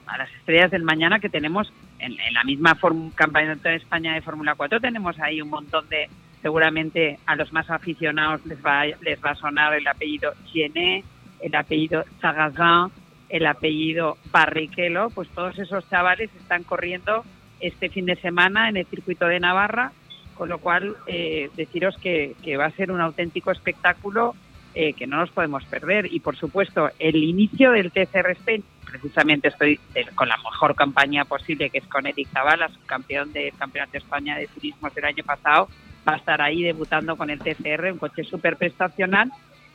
[0.06, 2.78] a las estrellas del mañana que tenemos en, la misma
[3.14, 6.08] campeonato de España de Fórmula 4, tenemos ahí un montón de,
[6.40, 11.04] seguramente a los más aficionados les va, les va a sonar el apellido Genet,
[11.40, 12.90] el apellido Sagazin,
[13.28, 17.24] el apellido Barrichello, pues todos esos chavales están corriendo
[17.60, 19.92] este fin de semana en el circuito de Navarra,
[20.34, 24.34] con lo cual eh, deciros que, que va a ser un auténtico espectáculo
[24.74, 26.12] eh, que no nos podemos perder.
[26.12, 31.24] Y por supuesto, el inicio del TCR Spain, precisamente estoy eh, con la mejor campaña
[31.24, 35.24] posible, que es con Eric Zavala, campeón del Campeonato de España de Turismos del año
[35.24, 35.68] pasado,
[36.06, 39.32] va a estar ahí debutando con el TCR, un coche súper prestacional,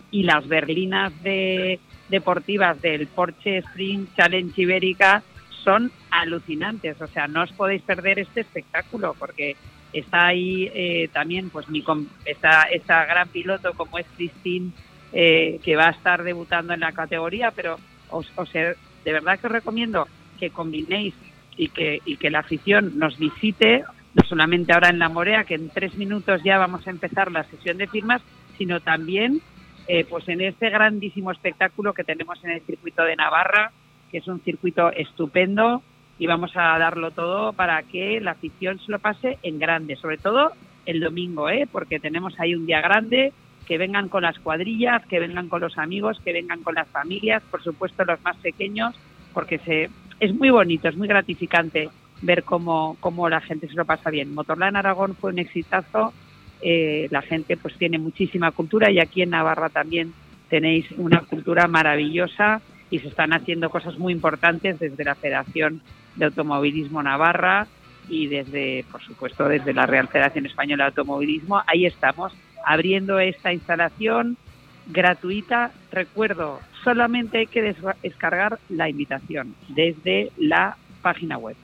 [0.09, 5.23] y las berlinas de, deportivas del Porsche Sprint Challenge Ibérica
[5.63, 7.01] son alucinantes.
[7.01, 9.55] O sea, no os podéis perder este espectáculo porque
[9.91, 11.83] está ahí eh, también pues mi
[12.25, 14.71] esta, esta gran piloto como es Christine
[15.11, 17.77] eh, que va a estar debutando en la categoría, pero
[18.09, 20.07] os, os de verdad que os recomiendo
[20.39, 21.13] que combinéis
[21.55, 23.83] y que, y que la afición nos visite,
[24.15, 27.43] no solamente ahora en La Morea, que en tres minutos ya vamos a empezar la
[27.43, 28.21] sesión de firmas,
[28.57, 29.41] sino también
[29.87, 33.71] eh, pues en este grandísimo espectáculo que tenemos en el circuito de Navarra,
[34.13, 35.81] que es un circuito estupendo
[36.19, 40.19] y vamos a darlo todo para que la afición se lo pase en grande, sobre
[40.19, 40.51] todo
[40.85, 41.67] el domingo, ¿eh?
[41.69, 43.33] porque tenemos ahí un día grande,
[43.65, 47.41] que vengan con las cuadrillas, que vengan con los amigos, que vengan con las familias,
[47.49, 48.93] por supuesto los más pequeños,
[49.33, 51.89] porque se, es muy bonito, es muy gratificante
[52.21, 54.35] ver cómo, cómo la gente se lo pasa bien.
[54.35, 56.13] Motorland Aragón fue un exitazo,
[56.61, 60.13] eh, la gente pues tiene muchísima cultura y aquí en Navarra también
[60.49, 62.61] tenéis una cultura maravillosa
[62.93, 65.81] y se están haciendo cosas muy importantes desde la Federación
[66.15, 67.65] de Automovilismo Navarra
[68.07, 71.63] y desde, por supuesto, desde la Real Federación Española de Automovilismo.
[71.65, 74.37] Ahí estamos, abriendo esta instalación
[74.85, 75.71] gratuita.
[75.91, 81.55] Recuerdo, solamente hay que descargar la invitación desde la página web.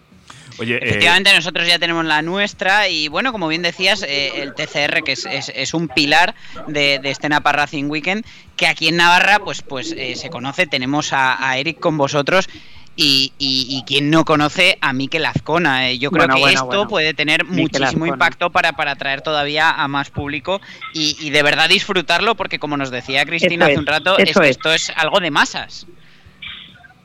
[0.60, 4.54] Oye, eh, Efectivamente, nosotros ya tenemos la nuestra y bueno, como bien decías, eh, el
[4.54, 6.36] TCR, que es, es- es un pilar
[6.68, 8.26] de, de este Napa Racing Weekend,
[8.58, 12.50] que aquí en Navarra pues, pues eh, se conoce, tenemos a, a Eric con vosotros
[12.98, 15.90] y, y, y quien no conoce a Mikel Azcona.
[15.92, 16.88] eh, yo creo Bueno, que bueno, esto bueno.
[16.90, 18.08] puede tener muchísimo Azcona.
[18.10, 20.60] impacto para, para atraer todavía a más público
[20.94, 24.32] y, y de verdad disfrutarlo porque como nos decía Cristina Eso hace un rato, es
[24.36, 24.38] es.
[24.38, 25.88] esto es algo de masas.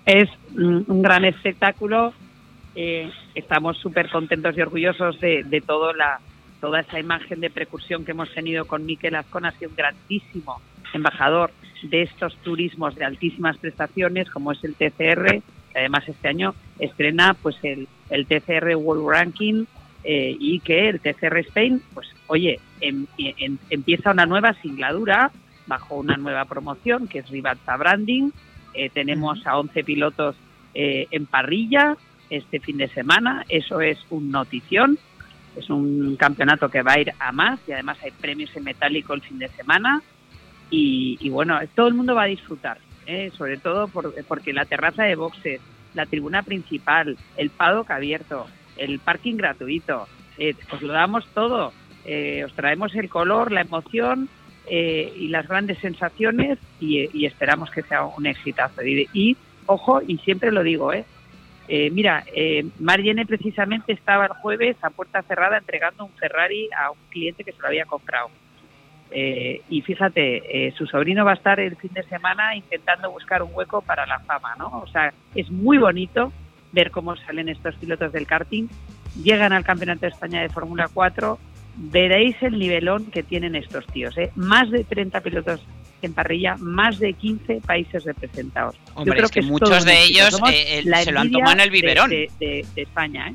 [0.06, 2.12] Es un gran espectáculo.
[2.74, 6.20] Eh, estamos súper contentos y orgullosos de, de todo la,
[6.60, 9.48] toda esa imagen de precursión que hemos tenido con Miquel Azcona.
[9.48, 10.60] Ha sido un grandísimo
[10.92, 11.50] embajador
[11.82, 17.34] de estos turismos de altísimas prestaciones, como es el TCR, que además este año estrena
[17.34, 19.64] pues el, el TCR World Ranking
[20.04, 25.30] eh, y que el TCR Spain, pues oye, em- em- empieza una nueva singladura
[25.66, 28.30] bajo una nueva promoción que es Rivalta Branding.
[28.74, 30.36] Eh, tenemos a 11 pilotos
[30.74, 31.96] eh, en parrilla
[32.30, 33.44] este fin de semana.
[33.48, 34.98] Eso es un notición.
[35.56, 39.14] Es un campeonato que va a ir a más y además hay premios en metálico
[39.14, 40.02] el fin de semana.
[40.70, 43.30] Y, bueno, todo el mundo va a disfrutar, ¿eh?
[43.36, 45.60] sobre todo por- porque la terraza de boxes,
[45.94, 51.72] la tribuna principal, el paddock abierto, el parking gratuito, eh, os lo damos todo.
[52.04, 54.28] Eh, os traemos el color, la emoción
[54.66, 58.82] eh, y las grandes sensaciones y, esperamos que sea un exitazo.
[58.84, 61.04] Y, ojo, y siempre lo digo, ¿eh?
[61.68, 62.64] Eh, mira, eh,
[63.26, 67.60] precisamente estaba el jueves a puerta cerrada entregando un Ferrari a un cliente que se
[67.60, 68.30] lo había comprado.
[69.10, 73.42] Eh, y fíjate, eh, su sobrino va a estar el fin de semana intentando buscar
[73.42, 74.80] un hueco para la fama, ¿no?
[74.80, 76.32] O sea, es muy bonito
[76.72, 78.66] ver cómo salen estos pilotos del karting,
[79.22, 81.38] llegan al Campeonato de España de Fórmula 4,
[81.76, 84.32] veréis el nivelón que tienen estos tíos, ¿eh?
[84.34, 85.64] Más de 30 pilotos
[86.06, 88.74] en parrilla, más de 15 países representados.
[88.76, 91.52] Yo Hombre, creo es que es muchos de ellos, eh, el- se lo han tomado
[91.52, 92.10] en el biberón.
[92.10, 93.32] De, de- de España, ¿eh?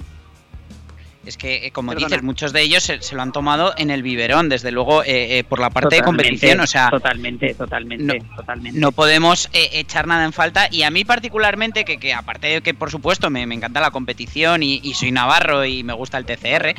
[1.26, 2.08] Es que, eh, como Perdona.
[2.08, 5.40] dices, muchos de ellos se, se lo han tomado en el biberón, desde luego, eh,
[5.40, 6.60] eh, por la parte de competición.
[6.62, 8.80] O sea, totalmente, totalmente, totalmente.
[8.80, 10.68] no podemos eh, echar nada en falta.
[10.72, 13.92] Y a mí particularmente, que, que aparte de que por supuesto me, me encanta la
[13.92, 16.74] competición y, y soy navarro y me gusta el TCR,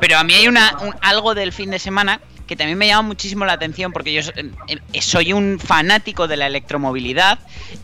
[0.00, 3.08] pero a mí hay una, un- algo del fin de semana que también me llama
[3.08, 4.32] muchísimo la atención porque yo so-
[5.00, 7.38] soy un fanático de la electromovilidad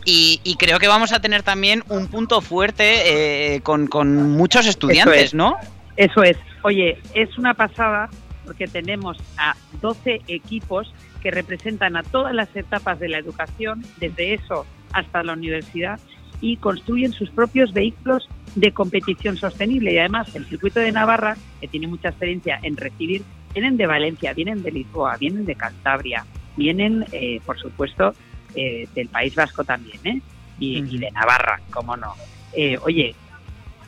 [0.05, 4.67] y, y creo que vamos a tener también un punto fuerte eh, con, con muchos
[4.67, 5.33] estudiantes, es.
[5.33, 5.55] ¿no?
[5.97, 6.37] Eso es.
[6.63, 8.09] Oye, es una pasada
[8.45, 14.33] porque tenemos a 12 equipos que representan a todas las etapas de la educación, desde
[14.33, 15.99] eso hasta la universidad,
[16.41, 19.93] y construyen sus propios vehículos de competición sostenible.
[19.93, 23.23] Y además, el circuito de Navarra, que tiene mucha experiencia en recibir,
[23.53, 26.25] vienen de Valencia, vienen de Lisboa, vienen de Cantabria,
[26.57, 28.13] vienen, eh, por supuesto,
[28.55, 30.21] eh, del País Vasco también, ¿eh?
[30.59, 32.13] Y, y de Navarra, cómo no.
[32.53, 33.15] Eh, oye,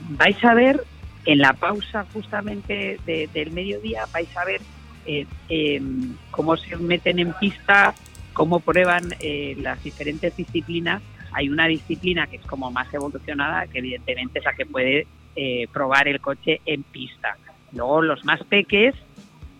[0.09, 0.83] vais a ver
[1.25, 4.61] en la pausa justamente de- del mediodía, vais a ver
[5.05, 5.81] eh, eh,
[6.31, 7.93] cómo se meten en pista,
[8.33, 11.01] cómo prueban eh, las diferentes disciplinas.
[11.33, 15.67] Hay una disciplina que es como más evolucionada, que evidentemente es la que puede eh,
[15.73, 17.35] probar el coche en pista.
[17.73, 18.95] Luego los más peques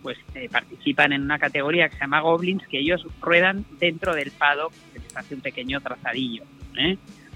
[0.02, 4.30] pues eh, participan en una categoría que se llama Goblins, que ellos ruedan dentro del
[4.32, 6.42] paddock, que les hace un pequeño trazadillo.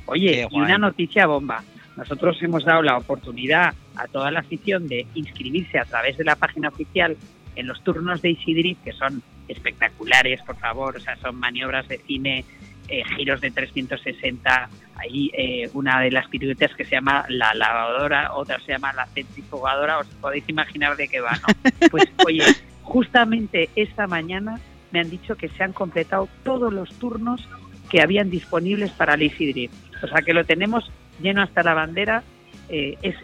[0.06, 1.62] Oye, y una noticia bomba.
[1.98, 6.36] Nosotros hemos dado la oportunidad a toda la afición de inscribirse a través de la
[6.36, 7.16] página oficial
[7.56, 11.88] en los turnos de Easy Drift, que son espectaculares, por favor, o sea, son maniobras
[11.88, 12.44] de cine,
[12.86, 18.32] eh, giros de 360, hay eh, una de las piruetas que se llama la lavadora,
[18.34, 21.70] otra se llama la centrifugadora, os podéis imaginar de qué va, ¿no?
[21.90, 22.44] Pues oye,
[22.82, 24.60] justamente esta mañana
[24.92, 27.48] me han dicho que se han completado todos los turnos
[27.90, 29.74] que habían disponibles para el Easy Drift.
[30.04, 32.22] O sea que lo tenemos lleno hasta la bandera,
[32.68, 33.16] eh, es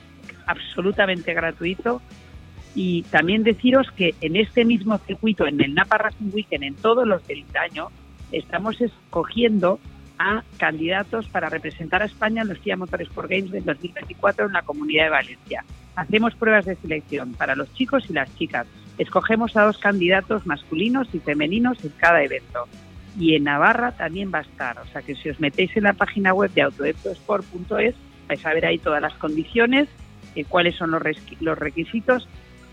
[0.46, 2.00] absolutamente gratuito.
[2.74, 7.06] Y también deciros que en este mismo circuito, en el Napa Racing Weekend, en todos
[7.06, 7.88] los del año,
[8.32, 9.78] estamos escogiendo
[10.18, 14.62] a candidatos para representar a España en los FIA Motorsport Games del 2024 en la
[14.62, 15.64] Comunidad de Valencia.
[15.96, 18.66] Hacemos pruebas de selección para los chicos y las chicas.
[18.98, 22.66] Escogemos a dos candidatos masculinos y femeninos en cada evento.
[23.18, 24.78] Y en Navarra también va a estar.
[24.78, 27.94] O sea que si os metéis en la página web de autoeprosport.es
[28.28, 29.88] vais a ver ahí todas las condiciones,
[30.34, 31.02] eh, cuáles son los,
[31.40, 32.28] los requisitos.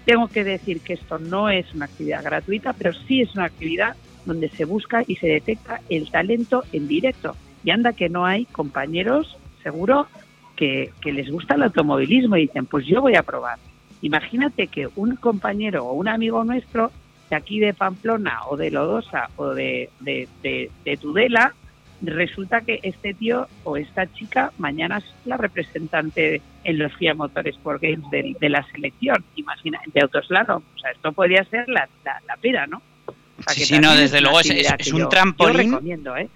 [0.06, 3.96] Tengo que decir que esto no es una actividad gratuita, pero sí es una actividad
[4.26, 7.36] donde se busca y se detecta el talento en directo.
[7.64, 10.08] Y anda que no hay compañeros, seguro,
[10.56, 13.60] que, que les gusta el automovilismo y dicen, pues yo voy a probar.
[14.02, 16.92] Imagínate que un compañero o un amigo nuestro
[17.32, 21.54] de aquí de Pamplona o de Lodosa o de, de, de- de Tudela,
[22.02, 27.82] resulta que este tío o esta chica mañana es la representante en los FIA Motorsport
[27.82, 30.62] Games de, de la selección, imagina, de autoslalom.
[30.76, 32.82] O sea, esto podría ser la, la, la ¿no?
[33.08, 35.54] O sea, Sí, sí, no, desde luego es- es un yo- trampolín.
[35.58, 36.28] Yo recomiendo, ¿eh?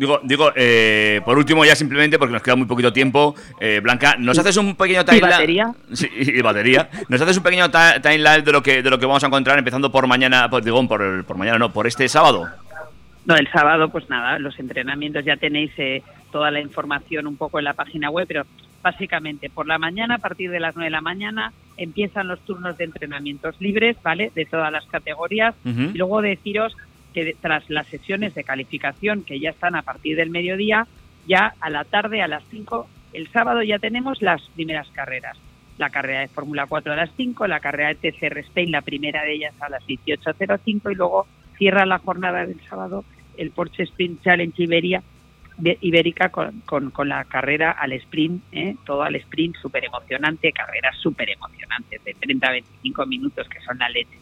[0.00, 4.16] Digo, digo eh, por último, ya simplemente porque nos queda muy poquito tiempo, eh, Blanca,
[4.18, 5.30] ¿nos ¿Y- haces un pequeño y timeline?
[5.30, 5.74] batería?
[5.92, 6.88] Sí, y batería.
[7.10, 9.58] ¿Nos haces un pequeño ti- timeline de lo que de lo que vamos a encontrar
[9.58, 12.48] empezando por mañana, por, digo, por, por mañana no, por este sábado?
[13.26, 17.58] No, el sábado, pues nada, los entrenamientos ya tenéis eh, toda la información un poco
[17.58, 18.46] en la página web, pero
[18.82, 22.78] básicamente por la mañana, a partir de las 9 de la mañana, empiezan los turnos
[22.78, 24.32] de entrenamientos libres, ¿vale?
[24.34, 25.54] De todas las categorías.
[25.66, 26.74] Y luego deciros
[27.12, 30.86] que tras las sesiones de calificación que ya están a partir del mediodía,
[31.26, 35.36] ya a la tarde, a las 5, el sábado ya tenemos las primeras carreras.
[35.78, 39.22] La carrera de Fórmula 4 a las 5, la carrera de TCR Spain, la primera
[39.22, 43.04] de ellas a las 18.05 y luego cierra la jornada del sábado
[43.36, 45.02] el Porsche Sprint Challenge Iberia,
[45.80, 48.76] Ibérica con, con- con la carrera al sprint, ¿eh?
[48.84, 53.78] todo al sprint, súper emocionante, carreras súper emocionantes de 30 a 25 minutos que son
[53.78, 54.18] la leche.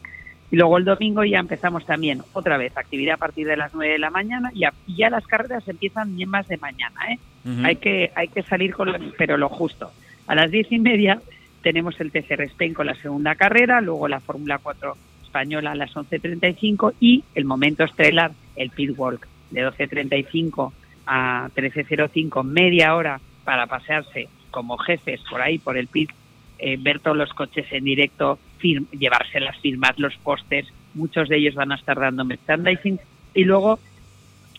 [0.50, 3.92] Y luego el domingo ya empezamos también otra vez actividad a partir de las 9
[3.92, 7.00] de la mañana y, a- y ya las carreras empiezan bien más de mañana.
[7.12, 7.18] ¿eh?
[7.64, 9.90] Hay, que, hay que salir con lo, pero lo justo.
[10.26, 11.20] A las 10 y media
[11.62, 15.92] tenemos el TCR Spain con la segunda carrera, luego la Fórmula 4 española a las
[15.94, 20.72] 11.35 y el momento estelar, el pit walk de 12.35
[21.06, 26.10] a 13.05, media hora para pasearse como jefes por ahí, por el pit,
[26.58, 31.54] eh, ver todos los coches en directo, llevarse las firmas, los pósters, muchos de ellos
[31.54, 32.98] van a estar dando merchandising
[33.34, 33.78] y luego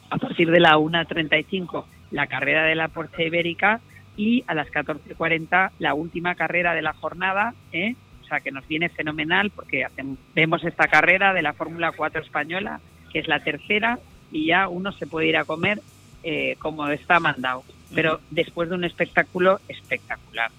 [0.10, 3.82] a partir de la 1.35 la carrera de la Porsche Ibérica
[4.18, 7.96] y a las 14.40 la última carrera de la jornada, ¿eh?
[8.22, 12.22] o sea que nos viene fenomenal porque hacemos, vemos esta carrera de la Fórmula 4
[12.22, 12.80] española,
[13.12, 14.00] que es la tercera,
[14.32, 15.82] y ya uno se puede ir a comer
[16.24, 20.52] eh, como está mandado, pero después de un espectáculo espectacular.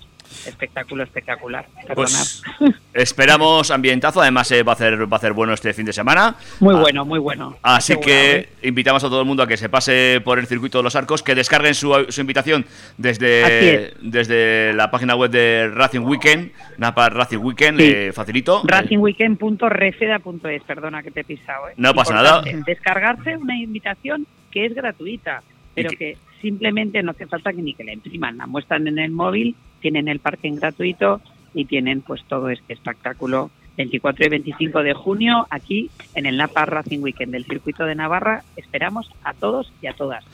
[0.47, 1.67] Espectáculo espectacular.
[1.95, 2.43] Pues
[2.95, 4.21] esperamos ambientazo.
[4.21, 6.37] Además, eh, va, a hacer, va a hacer bueno este fin de semana.
[6.61, 7.57] Muy Ah, bueno, muy bueno.
[7.63, 8.49] Así Asegurado, ¿eh?
[8.61, 10.97] que invitamos a todo el mundo a que se pase por el circuito de los
[10.97, 12.65] arcos, que descarguen su, su invitación
[12.97, 13.95] desde, es.
[14.01, 17.87] desde la página web de Racing Weekend, Napa Racing Weekend, Sí.
[17.95, 18.63] eh, facilito.
[18.65, 21.69] racingweekend.refeda.es, perdona que te he pisado.
[21.69, 21.73] ¿eh?
[21.77, 22.43] No pasa nada.
[22.67, 25.43] Descargarse una invitación que es gratuita,
[25.75, 28.99] pero que- que simplemente no hace falta que ni que la impriman, la muestran en
[28.99, 31.21] el móvil, tienen el parking gratuito
[31.55, 36.67] y tienen pues todo este espectáculo 24 y 25 de junio aquí en el Napa
[36.67, 38.43] Racing Weekend del circuito de Navarra.
[38.57, 40.25] Esperamos a todos y a todas.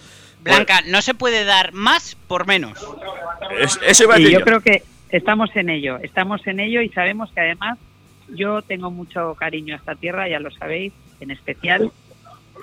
[0.43, 2.79] Blanca, no se puede dar más por menos.
[3.61, 4.45] Es- eso iba a Y decir yo yo.
[4.45, 7.79] creo que estamos en ello, estamos en ello y sabemos que además
[8.29, 11.91] yo tengo mucho cariño a esta tierra, ya lo sabéis, en especial.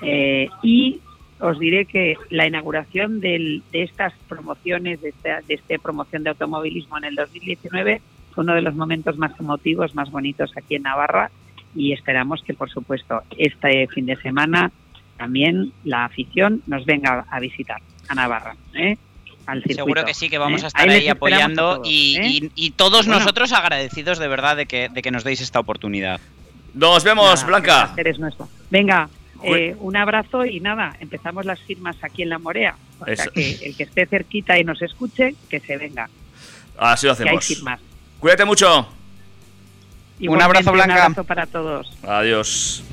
[0.02, 1.00] eh, y
[1.40, 6.30] os diré que la inauguración del- de estas promociones, de esta de este promoción de
[6.32, 8.02] automovilismo en el 2019,
[8.34, 11.30] fue uno de los momentos más emotivos, más bonitos aquí en Navarra
[11.76, 14.72] y esperamos que, por supuesto, este fin de semana
[15.18, 18.56] también la afición nos venga a visitar a Navarra.
[18.74, 18.98] ¿eh?
[19.46, 20.66] Al circuito, Seguro que sí, que vamos ¿eh?
[20.66, 22.28] a estar ahí apoyando todos, y, ¿eh?
[22.28, 23.20] y- y todos Bueno.
[23.20, 26.20] nosotros agradecidos de verdad de que, de que nos deis esta oportunidad.
[26.74, 27.86] Nos vemos, Nada, Blanca.
[27.88, 28.48] placer es nuestro.
[28.72, 29.10] Venga,
[29.44, 32.76] eh, un abrazo y nada, empezamos las firmas aquí en La Morea.
[33.00, 36.10] O sea que el que esté cerquita y nos escuche, que se venga.
[36.78, 37.46] Así lo Que hay hacemos.
[37.46, 37.80] firmas.
[38.20, 38.88] Cuídate mucho.
[40.20, 40.94] Igualmente, abrazo, Blanca.
[40.94, 41.92] Un abrazo para todos.
[42.04, 42.84] Adiós.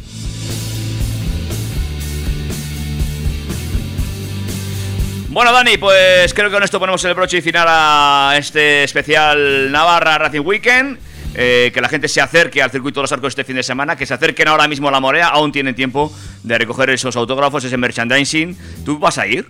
[5.29, 9.71] Bueno, Dani, pues creo que con esto ponemos el broche y final a este especial
[9.71, 10.99] Navarra Racing Weekend.
[11.33, 13.95] Eh, que la gente se acerque al circuito de los arcos este fin de semana,
[13.95, 16.13] que se acerquen ahora mismo a la Morea, aún tienen tiempo
[16.43, 18.57] de recoger esos autógrafos, ese merchandising.
[18.85, 19.47] ¿Tú vas a ir?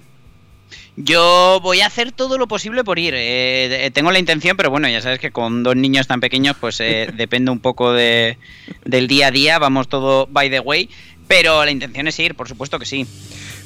[0.97, 3.15] Yo voy a hacer todo lo posible por ir.
[3.15, 6.57] Eh, eh, tengo la intención, pero bueno, ya sabes que con dos niños tan pequeños,
[6.61, 8.39] pues eh, depende un poco de,
[8.85, 9.59] del día a día.
[9.59, 10.91] Vamos todo by the way.
[11.29, 13.07] Pero la intención es ir, por supuesto que sí.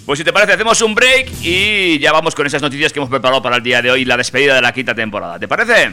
[0.04, 3.08] Pues si te parece, hacemos un break y ya vamos con esas noticias que hemos
[3.08, 5.38] preparado para el día de hoy, la despedida de la quinta temporada.
[5.38, 5.90] ¿Te parece?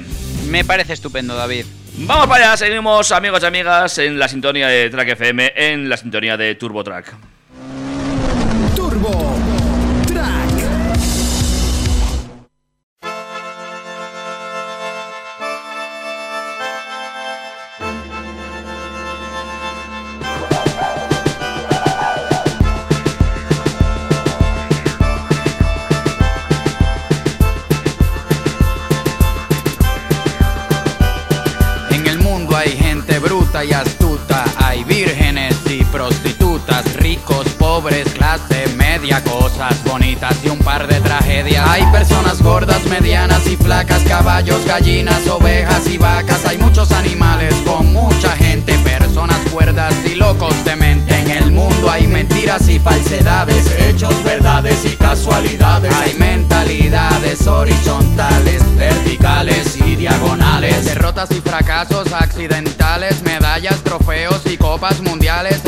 [0.50, 1.66] Me parece estupendo, David.
[1.98, 5.98] Vamos para allá, seguimos amigos y amigas en la sintonía de Track FM, en la
[5.98, 7.31] sintonía de Turbo Track.
[44.72, 50.78] Gallinas, ovejas y vacas, hay muchos animales con mucha gente, personas cuerdas y locos de
[50.78, 51.14] mente.
[51.14, 55.94] En el mundo hay mentiras y falsedades, hechos, verdades y casualidades.
[55.94, 60.86] Hay mentalidades horizontales, verticales y diagonales.
[60.86, 65.62] Derrotas y fracasos accidentales, medallas, trofeos y copas mundiales.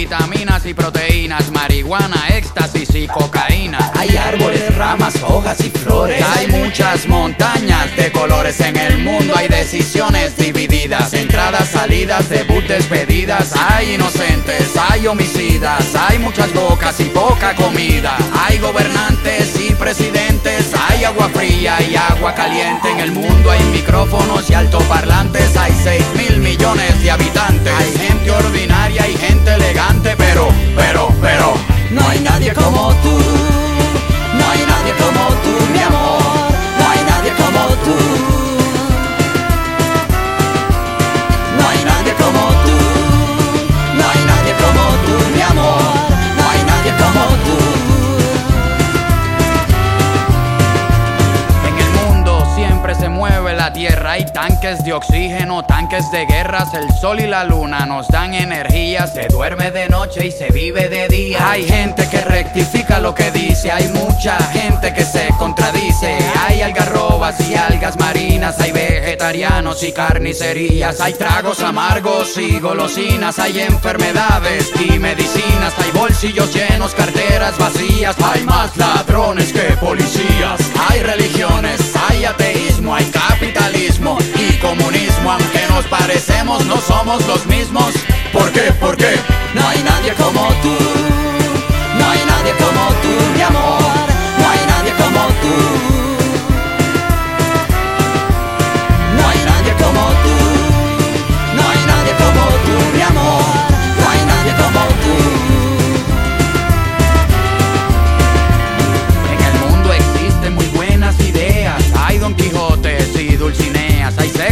[0.00, 3.92] Vitaminas y proteínas, marihuana, éxtasis y cocaína.
[3.94, 6.24] Hay árboles, ramas, hojas y flores.
[6.36, 9.34] Hay muchas montañas de colores en el mundo.
[9.36, 13.52] Hay decisiones divididas, entradas, salidas, debut, despedidas.
[13.54, 18.16] Hay inocentes, hay homicidas, hay muchas bocas y poca comida.
[18.32, 22.90] Hay gobernantes y presidentes, hay agua fría y agua caliente.
[22.90, 25.54] En el mundo hay micrófonos y altoparlantes.
[25.58, 27.74] Hay 6 mil millones de habitantes.
[27.74, 29.50] Hay gente ordinaria y gente
[30.16, 31.54] pero, pero, pero,
[31.90, 33.18] no hay nadie como tú.
[34.38, 36.20] No hay nadie como tú, mi amor.
[36.78, 38.29] No hay nadie como tú.
[53.60, 54.12] La tierra.
[54.12, 56.72] Hay tanques de oxígeno, tanques de guerras.
[56.72, 59.06] El sol y la luna nos dan energía.
[59.06, 61.50] Se duerme de noche y se vive de día.
[61.50, 63.70] Hay gente que rectifica lo que dice.
[63.70, 66.16] Hay mucha gente que se contradice.
[66.42, 68.58] Hay algarrobas y algas marinas.
[68.60, 70.98] Hay vegetarianos y carnicerías.
[71.02, 73.38] Hay tragos amargos y golosinas.
[73.38, 75.74] Hay enfermedades y medicinas.
[75.78, 78.16] Hay bolsillos llenos, carteras vacías.
[78.22, 80.60] Hay más ladrones que policías.
[80.88, 83.04] Hay religiones, hay ateísmo, hay
[83.60, 85.32] capitalismo y comunismo.
[85.32, 87.94] Aunque nos parecemos, no somos los mismos.
[88.32, 88.72] ¿Por qué?
[88.80, 89.14] ¿Por qué?
[89.54, 90.76] No hay nadie como tú.
[91.98, 93.99] No hay nadie como tú, mi amor.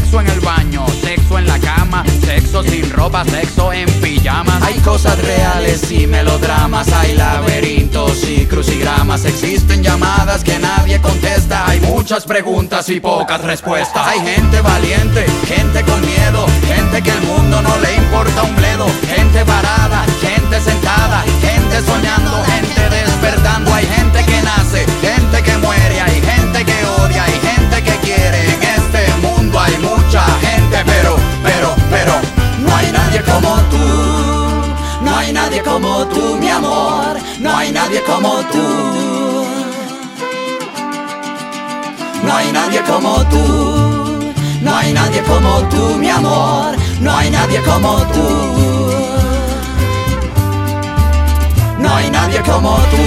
[0.09, 4.63] Sexo en el baño, sexo en la cama, sexo sin ropa, sexo en pijamas.
[4.63, 9.27] Hay cosas reales y melodramas, hay laberintos y crucigramas.
[9.27, 14.07] Existen llamadas que nadie contesta, hay muchas preguntas y pocas respuestas.
[14.07, 18.87] Hay gente valiente, gente con miedo, gente que el mundo no le importa un bledo,
[19.15, 23.75] gente parada, gente sentada, gente soñando, gente despertando.
[23.75, 26.18] Hay gente que nace, gente que muere, hay
[33.23, 33.85] como tú.
[35.03, 37.17] No hay nadie como tú, mi amor.
[37.41, 39.47] No hay nadie como tú.
[42.23, 44.35] No hay nadie como tú.
[44.61, 46.77] No hay nadie como tú, mi amor.
[47.01, 48.29] No hay nadie como tú.
[51.79, 53.05] No hay nadie como tú.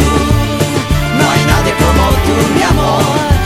[1.20, 3.41] No hay nadie como tú, mi amor.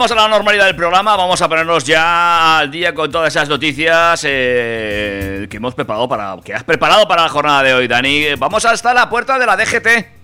[0.00, 1.14] Volvemos a la normalidad del programa.
[1.14, 6.38] Vamos a ponernos ya al día con todas esas noticias eh, que hemos preparado para.
[6.42, 8.34] que has preparado para la jornada de hoy, Dani.
[8.38, 10.19] Vamos hasta la puerta de la DGT.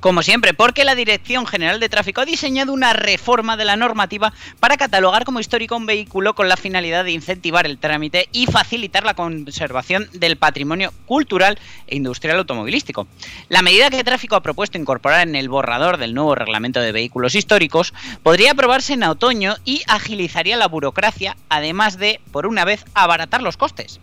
[0.00, 4.32] Como siempre, porque la Dirección General de Tráfico ha diseñado una reforma de la normativa
[4.60, 9.04] para catalogar como histórico un vehículo con la finalidad de incentivar el trámite y facilitar
[9.04, 13.06] la conservación del patrimonio cultural e industrial automovilístico.
[13.48, 17.34] La medida que Tráfico ha propuesto incorporar en el borrador del nuevo reglamento de vehículos
[17.34, 23.42] históricos podría aprobarse en otoño y agilizaría la burocracia, además de, por una vez, abaratar
[23.42, 24.00] los costes.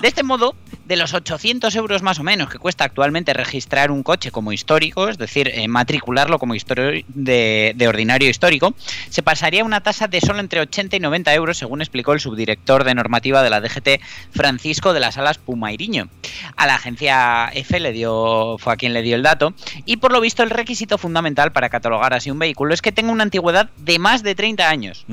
[0.00, 4.02] De este modo, de los 800 euros más o menos que cuesta actualmente registrar un
[4.02, 8.74] coche como histórico, es decir, eh, matricularlo como de, de ordinario histórico,
[9.08, 12.84] se pasaría una tasa de solo entre 80 y 90 euros, según explicó el subdirector
[12.84, 14.00] de normativa de la DGT,
[14.30, 16.08] Francisco de las Alas Pumairiño.
[16.56, 19.54] A la agencia F le dio, fue a quien le dio el dato,
[19.84, 23.12] y por lo visto el requisito fundamental para catalogar así un vehículo es que tenga
[23.12, 25.04] una antigüedad de más de 30 años.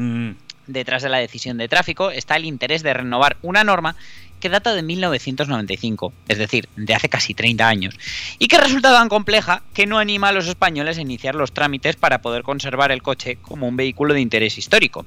[0.68, 3.95] Detrás de la decisión de tráfico está el interés de renovar una norma
[4.43, 7.95] que data de 1995, es decir, de hace casi 30 años,
[8.39, 11.95] y que resulta tan compleja que no anima a los españoles a iniciar los trámites
[11.95, 15.05] para poder conservar el coche como un vehículo de interés histórico.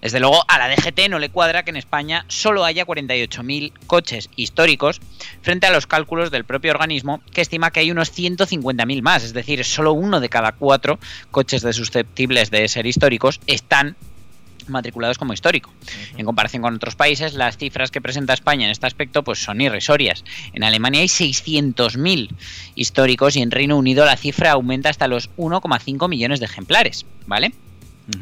[0.00, 4.30] Desde luego, a la DGT no le cuadra que en España solo haya 48.000 coches
[4.36, 5.00] históricos
[5.42, 9.32] frente a los cálculos del propio organismo que estima que hay unos 150.000 más, es
[9.32, 11.00] decir, solo uno de cada cuatro
[11.32, 13.96] coches de susceptibles de ser históricos están
[14.70, 15.72] matriculados como histórico.
[16.16, 19.60] En comparación con otros países, las cifras que presenta España en este aspecto pues son
[19.60, 20.24] irrisorias.
[20.52, 22.30] En Alemania hay 600.000
[22.74, 27.52] históricos y en Reino Unido la cifra aumenta hasta los 1,5 millones de ejemplares, ¿vale?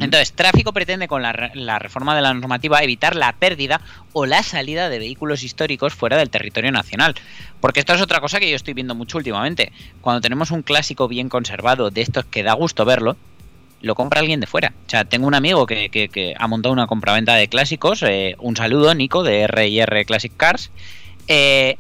[0.01, 3.81] Entonces, tráfico pretende con la, la reforma de la normativa evitar la pérdida
[4.13, 7.15] o la salida de vehículos históricos fuera del territorio nacional.
[7.61, 9.71] Porque esto es otra cosa que yo estoy viendo mucho últimamente.
[10.01, 13.17] Cuando tenemos un clásico bien conservado de estos que da gusto verlo,
[13.81, 14.73] lo compra alguien de fuera.
[14.87, 18.03] O sea, tengo un amigo que, ha montado una compraventa de clásicos.
[18.03, 20.71] eh, un saludo, Nico, de R&R Classic Cars.
[21.29, 21.77] eh,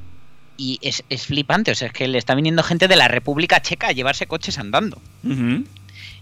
[0.58, 3.60] y es, es flipante, o sea, es que le está viniendo gente de la República
[3.60, 5.00] Checa a llevarse coches andando.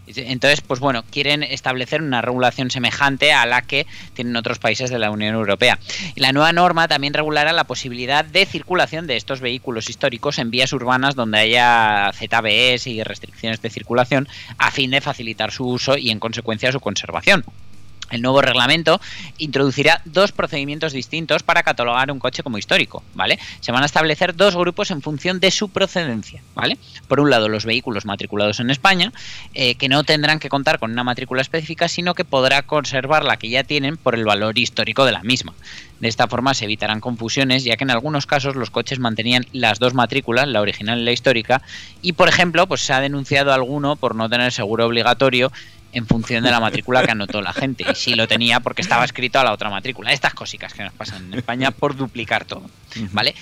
[0.07, 4.99] Entonces, pues bueno, quieren establecer una regulación semejante a la que tienen otros países de
[4.99, 5.79] la Unión Europea.
[6.15, 10.51] Y la nueva norma también regulará la posibilidad de circulación de estos vehículos históricos en
[10.51, 14.29] vías urbanas donde haya ZBS y restricciones de circulación
[14.59, 17.45] a fin de facilitar su uso y en consecuencia su conservación.
[18.11, 19.01] El nuevo reglamento
[19.39, 23.39] introducirá dos procedimientos distintos para catalogar un coche como histórico, ¿vale?
[23.61, 26.79] Se van a establecer dos grupos en función de su procedencia, ¿vale?
[27.09, 29.13] Por un lado, los vehículos matriculados en España,
[29.55, 33.37] eh, que no tendrán que contar con una matrícula específica, sino que podrá conservar la
[33.37, 35.55] que ya tienen por el valor histórico de la misma.
[36.01, 39.79] De esta forma se evitarán confusiones, ya que en algunos casos los coches mantenían las
[39.79, 41.63] dos matrículas, la original y la histórica,
[42.03, 45.51] y por ejemplo, pues se ha denunciado alguno por no tener seguro obligatorio
[45.95, 47.85] en función de la matrícula que anotó la gente.
[47.91, 50.13] Y sí lo tenía porque estaba escrito a la otra matrícula.
[50.13, 52.69] Estas cositas que nos pasan en España por duplicar todo,
[53.13, 53.35] ¿vale?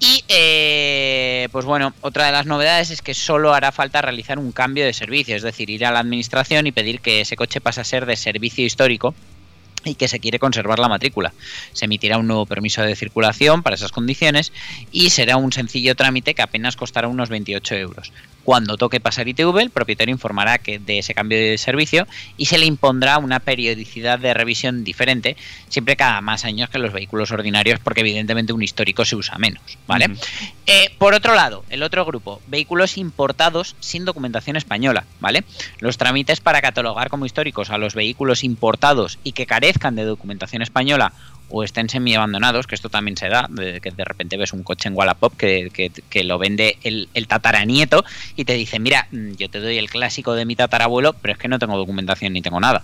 [0.00, 4.52] Y eh, pues bueno, otra de las novedades es que solo hará falta realizar un
[4.52, 7.80] cambio de servicio, es decir, ir a la administración y pedir que ese coche pase
[7.80, 9.14] a ser de servicio histórico
[9.84, 11.32] y que se quiere conservar la matrícula.
[11.72, 14.52] Se emitirá un nuevo permiso de circulación para esas condiciones
[14.92, 18.12] y será un sencillo trámite que apenas costará unos 28 euros.
[18.48, 22.06] Cuando toque pasar ITV, el propietario informará que de ese cambio de servicio
[22.38, 25.36] y se le impondrá una periodicidad de revisión diferente,
[25.68, 29.76] siempre cada más años que los vehículos ordinarios, porque evidentemente un histórico se usa menos,
[29.86, 30.06] ¿vale?
[30.64, 35.44] Eh, por otro lado, el otro grupo, vehículos importados sin documentación española, ¿vale?
[35.80, 40.62] Los trámites para catalogar como históricos a los vehículos importados y que carezcan de documentación
[40.62, 41.12] española
[41.50, 44.88] o estén semi-abandonados, que esto también se da, de, que de repente ves un coche
[44.88, 45.70] en Wallapop que,
[46.08, 48.04] que, lo vende el, tataranieto
[48.36, 51.38] y te dice, mira, mm, yo te doy el clásico de mi tatarabuelo, pero es
[51.38, 52.82] que no tengo documentación ni tengo nada.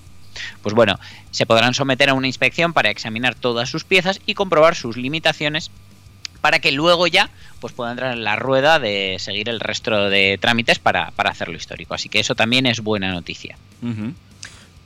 [0.62, 0.98] Pues bueno,
[1.30, 5.70] se podrán someter a una inspección para examinar todas sus piezas y comprobar sus limitaciones
[6.40, 10.36] para que luego ya pues pueda entrar en la rueda de seguir el resto de
[10.38, 11.94] trámites para, para hacerlo histórico.
[11.94, 13.56] Así que eso también es buena noticia.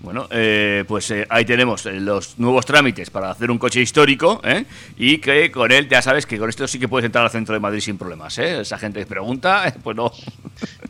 [0.01, 4.41] Bueno, eh, pues eh, ahí tenemos eh, los nuevos trámites para hacer un coche histórico
[4.45, 4.65] ¿eh?
[4.97, 7.53] y que con él ya sabes que con esto sí que puedes entrar al centro
[7.53, 8.39] de Madrid sin problemas.
[8.39, 8.61] ¿eh?
[8.61, 10.13] Esa gente pregunta, pues no.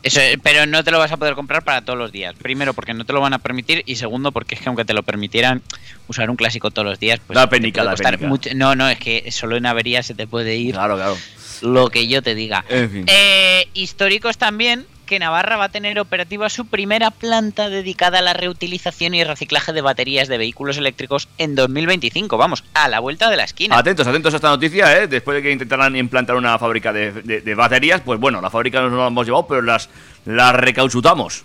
[0.03, 2.35] Eso, pero no te lo vas a poder comprar para todos los días.
[2.35, 4.93] Primero, porque no te lo van a permitir y segundo, porque es que aunque te
[4.93, 5.63] lo permitieran
[6.07, 8.27] usar un clásico todos los días, pues penica, penica.
[8.27, 10.75] Mucho, no, no, es que solo en avería se te puede ir.
[10.75, 11.17] Claro, claro.
[11.63, 12.65] Lo que yo te diga.
[12.69, 13.05] En fin.
[13.09, 18.35] Eh, históricos también que Navarra va a tener operativa su primera planta dedicada a la
[18.35, 22.37] reutilización y reciclaje de baterías de vehículos eléctricos en 2025.
[22.37, 23.77] Vamos, a la vuelta de la esquina.
[23.77, 25.09] Atentos, atentos a esta noticia, ¿eh?
[25.09, 29.07] Después de que intentaran implantar una fábrica de, baterías, pues bueno, la fábrica no la
[29.09, 29.89] hemos llevado, pero las,
[30.25, 31.45] las recauchutamos.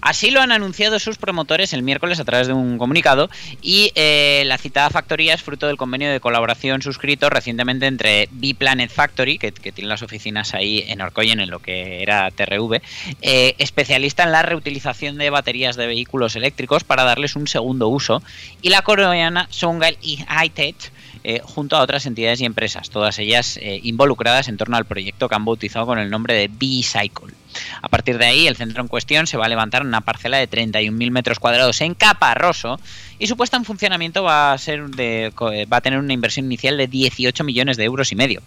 [0.00, 4.42] Así lo han anunciado sus promotores el miércoles a través de un comunicado y eh,
[4.46, 9.52] la citada factoría es fruto del convenio de colaboración suscrito recientemente entre B-Planet Factory, que,
[9.52, 12.82] tiene las oficinas ahí en Orcoyen, en lo que era TRV,
[13.22, 18.22] eh, especialista en la reutilización de baterías de vehículos eléctricos para darles un segundo uso,
[18.60, 20.92] y la coreana Songal Hightech,
[21.24, 25.28] eh, junto a otras entidades y empresas, todas ellas eh, involucradas en torno al proyecto
[25.28, 27.34] que han bautizado con el nombre de B-Cycle.
[27.80, 30.38] A partir de ahí, el centro en cuestión se va a levantar en una parcela
[30.38, 32.80] de 31.000 metros cuadrados en Caparroso
[33.18, 35.32] y su puesta en funcionamiento va a, ser de,
[35.70, 38.42] va a tener una inversión inicial de 18 millones de euros y medio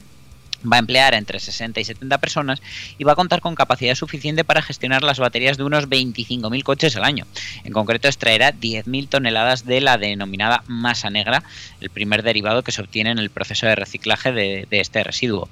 [0.64, 2.62] va a emplear entre 60 y 70 personas
[2.98, 6.96] y va a contar con capacidad suficiente para gestionar las baterías de unos 25.000 coches
[6.96, 7.26] al año.
[7.64, 11.44] En concreto, extraerá 10.000 toneladas de la denominada masa negra,
[11.82, 15.50] el primer derivado que se obtiene en el proceso de reciclaje de, de este residuo.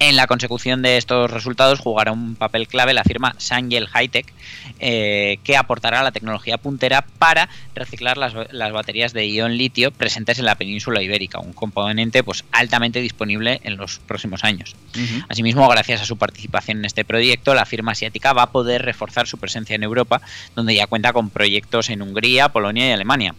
[0.00, 4.32] En la consecución de estos resultados jugará un papel clave la firma Sangel Hightech,
[4.78, 10.38] eh, que aportará la tecnología puntera para reciclar las, las, baterías de ion litio presentes
[10.38, 14.76] en la península ibérica, un componente pues, altamente disponible en los próximos años.
[14.94, 15.26] Uh -huh.
[15.28, 19.26] Asimismo, gracias a su participación en este proyecto, la firma asiática va a poder reforzar
[19.26, 20.20] su presencia en Europa,
[20.54, 23.34] donde ya cuenta con proyectos en Hungría, Polonia y Alemania.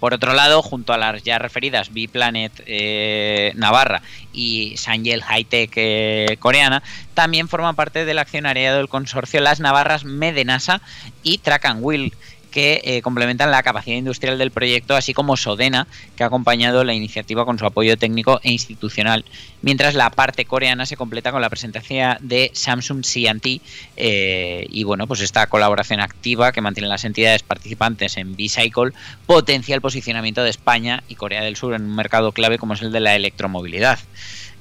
[0.00, 6.36] Por otro lado, junto a las ya referidas B-Planet eh, Navarra y Sangel Hightech eh,
[6.38, 6.82] coreana,
[7.14, 10.80] también forma parte del accionariado del consorcio Las Navarras Medenasa
[11.22, 12.12] y Track and Wheel,
[12.58, 15.86] que eh, complementan la capacidad industrial del proyecto, así como Sodena,
[16.16, 19.24] que ha acompañado la iniciativa con su apoyo técnico e institucional,
[19.62, 23.60] mientras la parte coreana se completa con la presencia de Samsung C&T
[23.96, 28.90] eh, y bueno, pues esta colaboración activa que mantienen las entidades participantes en B-Cycle
[29.24, 32.82] potencia el posicionamiento de España y Corea del Sur en un mercado clave como es
[32.82, 34.00] el de la electromovilidad.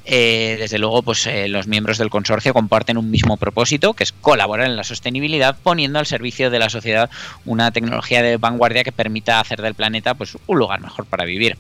[0.09, 4.13] Eh, desde luego, pues eh, los miembros del consorcio comparten un mismo propósito, que es
[4.13, 7.09] colaborar en la sostenibilidad, poniendo al servicio de la sociedad
[7.43, 11.57] una tecnología de vanguardia que permita hacer del planeta pues, un lugar mejor para vivir.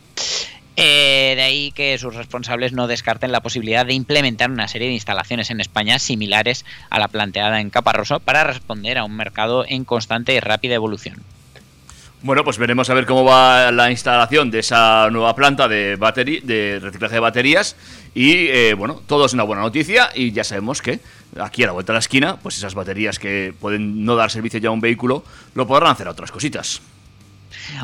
[0.77, 4.93] Eh, de ahí que sus responsables no descarten la posibilidad de implementar una serie de
[4.93, 9.83] instalaciones en España similares a la planteada en Caparroso para responder a un mercado en
[9.83, 11.21] constante y rápida evolución.
[12.23, 15.97] Bueno, pues veremos a ver cómo va la instalación de esa nueva planta de,
[16.43, 17.75] de reciclaje de baterías.
[18.15, 20.99] Y eh, bueno, todo es una buena noticia y ya sabemos que
[21.39, 24.59] aquí a la vuelta de la esquina, pues esas baterías que pueden no dar servicio
[24.59, 26.81] ya a un vehículo, lo podrán hacer a otras cositas.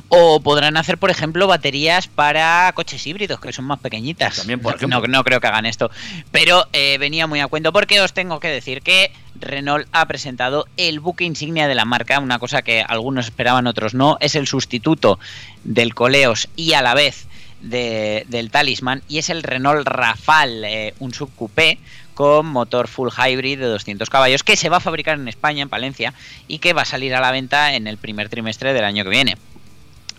[0.10, 4.38] O podrán hacer, por ejemplo, baterías para coches híbridos, que son más pequeñitas.
[4.38, 5.92] También, por no, creo que hagan esto.
[6.32, 10.68] Pero eh, venía muy a cuento porque os tengo que decir que Renault ha presentado
[10.78, 14.18] el buque insignia de la marca, una cosa que algunos esperaban, otros no.
[14.20, 15.20] Es el sustituto
[15.64, 17.28] del Coleos y a la vez
[17.62, 21.80] de, del Talisman y es el Renault Rafale, eh, un subcoupé
[22.14, 25.70] con motor full hybrid de 200 caballos que se va a fabricar en España, en
[25.70, 26.14] Palencia,
[26.48, 29.10] y que va a salir a la venta en el primer trimestre del año que
[29.10, 29.38] viene.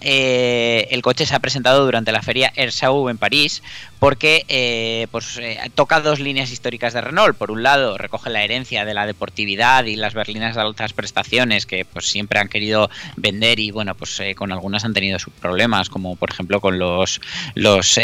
[0.06, 3.62] Eh, el coche se ha presentado durante la feria Airshow en París
[3.98, 7.38] porque eh, pues, eh, toca dos líneas históricas de Renault.
[7.38, 11.64] Por un lado, recoge la herencia de la deportividad y las berlinas de altas prestaciones
[11.64, 15.88] que pues, siempre han querido vender y bueno, pues con algunas han tenido sus problemas,
[15.88, 17.22] como por ejemplo con los,
[17.54, 17.98] los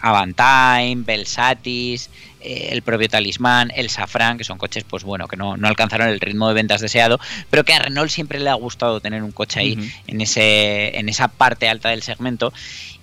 [0.00, 2.08] Avantime, Belsatis,
[2.42, 6.08] eh, el propio Talismán, el Safran, que son coches pues bueno, que no, no alcanzaron
[6.08, 7.20] el ritmo de ventas deseado,
[7.50, 11.08] pero que a Renault siempre le ha gustado tener un coche ahí en, ese, en
[11.08, 12.52] esa parte alta del segmento.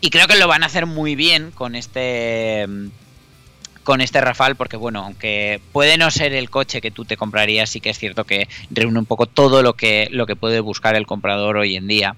[0.01, 2.67] Y creo que lo van a hacer muy bien con este
[3.83, 7.71] con este Rafale porque bueno, aunque puede no ser el coche que tú te comprarías,
[7.71, 10.95] sí que es cierto que reúne un poco todo lo que, lo que puede buscar
[10.95, 12.15] el comprador hoy en día.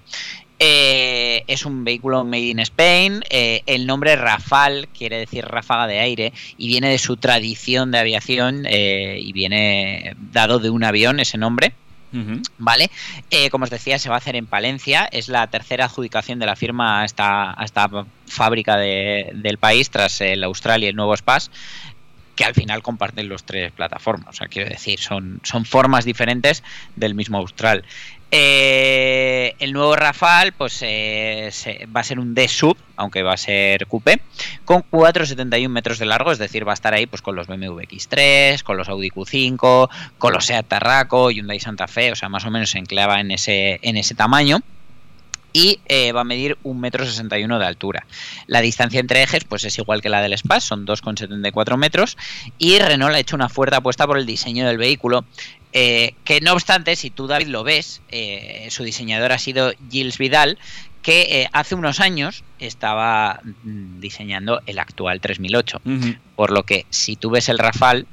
[0.63, 3.23] Eh, es un vehículo made in Spain.
[3.31, 7.97] eh, el nombre Rafale quiere decir ráfaga de aire y viene de su tradición de
[7.97, 11.73] aviación eh, y viene dado de un avión ese nombre.
[12.59, 12.91] ¿Vale?
[13.49, 15.07] Como os decía, se va a hacer en Palencia.
[15.11, 17.89] Es la tercera adjudicación de la firma a esta, a esta
[18.27, 21.49] fábrica de- del país tras el Austral y el nuevo Spas
[22.35, 24.29] que al final comparten los tres plataformas.
[24.29, 26.63] O sea, quiero decir, son, son formas diferentes
[26.95, 27.83] del mismo Austral.
[28.33, 31.51] Eh, el nuevo Rafale pues eh,
[31.93, 34.21] va a ser un D-Sub, aunque va a ser coupé,
[34.63, 37.81] con 4,71 metros de largo, es decir, va a estar ahí pues con los BMW
[37.81, 42.45] X3, con los Audi Q5, con los Seat Tarraco, Hyundai Santa Fe, o sea, más
[42.45, 44.61] o menos se enclava en ese, en ese tamaño
[45.53, 48.05] y eh, va a medir 1,61 m de altura.
[48.47, 52.17] La distancia entre ejes pues es igual que la del Spas, son 2,74 metros
[52.57, 55.25] y Renault ha hecho una fuerte apuesta por el diseño del vehículo.
[55.73, 60.17] Eh, que no obstante, si tú David lo ves, eh, su diseñador ha sido Gilles
[60.17, 60.57] Vidal,
[61.01, 65.81] que eh, hace unos años estaba mm, diseñando el actual 3008.
[66.35, 68.05] Por lo que si tú ves el Rafale,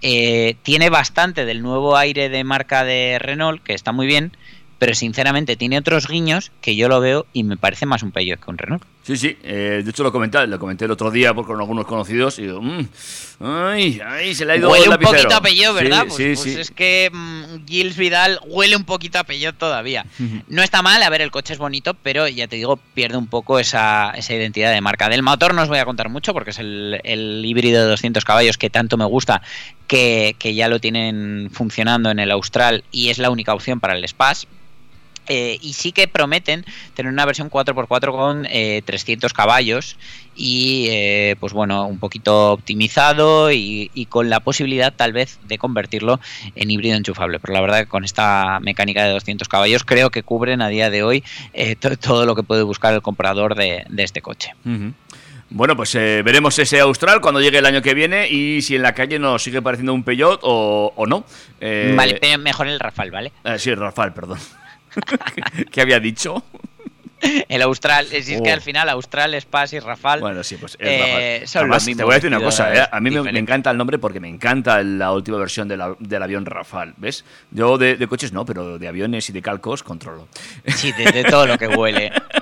[0.00, 4.36] tiene bastante del nuevo aire de marca de Renault, que está muy bien,
[4.78, 8.40] pero sinceramente tiene otros guiños que yo lo veo y me parece más un Peugeot
[8.40, 8.84] que un Renault.
[9.04, 11.86] Sí, sí, eh, de hecho lo comenté, lo comenté el otro día por- con algunos
[11.86, 12.86] conocidos y digo, "Mm,
[13.40, 15.16] ay, ay, se le ha ido Huele el un lapicero".
[15.18, 16.02] poquito a Peugeot, ¿verdad?
[16.02, 16.60] Sí, pues, sí, pues sí.
[16.60, 20.06] es que mm, Gilles Vidal huele un poquito a Peugeot todavía.
[20.48, 23.26] No está mal, a ver, el coche es bonito, pero ya te digo, pierde un
[23.26, 25.08] poco esa, esa identidad de marca.
[25.08, 28.24] Del motor no os voy a contar mucho porque es el, el híbrido de 200
[28.24, 29.42] caballos que tanto me gusta,
[29.88, 33.96] que, que ya lo tienen funcionando en el Austral y es la única opción para
[33.96, 34.46] el Spas.
[35.34, 36.64] Eh, y sí que prometen
[36.94, 39.96] tener una versión 4x4 con eh, 300 caballos
[40.36, 45.56] y eh, pues bueno un poquito optimizado y, y con la posibilidad tal vez de
[45.56, 46.20] convertirlo
[46.54, 50.22] en híbrido enchufable pero la verdad que con esta mecánica de 200 caballos creo que
[50.22, 51.24] cubren a día de hoy
[51.54, 54.54] eh, to- todo lo que puede buscar el comprador de, de este coche.
[55.54, 58.82] Bueno, pues eh, veremos ese Austral cuando llegue el año que viene y si en
[58.82, 61.24] la calle nos sigue pareciendo un Peugeot o, o no.
[61.60, 64.38] Eh, vale mejor el Rafale vale eh, sí, Rafael, perdón.
[65.70, 66.42] ¿Qué había dicho?
[67.48, 68.52] el Austral es, es que Oh.
[68.52, 72.02] al final Austral Spas y Rafale Bueno, sí, pues es eh, son Además, los te
[72.02, 72.88] voy a decir una cosa, ¿eh?
[72.90, 76.20] a mí me, encanta el nombre porque me encanta la última versión de la- del
[76.20, 77.24] avión Rafale, ¿ves?
[77.52, 80.26] Yo de, de coches no, pero de aviones y de calcos controlo.
[80.66, 82.10] Sí, de, de todo lo que huele.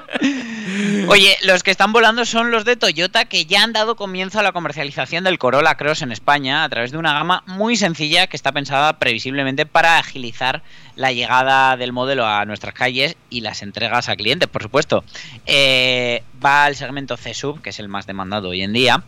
[1.12, 4.44] Oye, los que están volando son los de Toyota que ya han dado comienzo a
[4.44, 8.36] la comercialización del Corolla Cross en España a través de una gama muy sencilla que
[8.36, 10.62] está pensada previsiblemente para agilizar
[10.94, 15.02] la llegada del modelo a nuestras calles y las entregas a clientes, por supuesto.
[15.46, 19.02] Eh, va al segmento C-Sub, que es el más demandado hoy en día.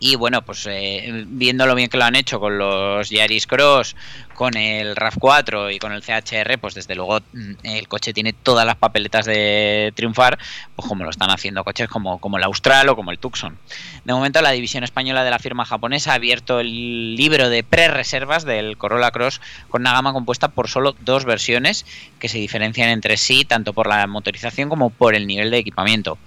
[0.00, 3.96] Y bueno, pues eh, viendo lo bien que lo han hecho con los Yaris Cross,
[4.34, 8.66] con el RAV4 y con el CHR, pues desde luego mm, el coche tiene todas
[8.66, 10.38] las papeletas de triunfar,
[10.76, 13.56] pues como lo están haciendo coches como, como el Austral o como el Tucson.
[14.04, 18.44] De momento la división española de la firma japonesa ha abierto el libro de pre-reservas
[18.44, 21.86] del Corolla Cross con una gama compuesta por solo dos versiones
[22.18, 26.18] que se diferencian entre sí tanto por la motorización como por el nivel de equipamiento.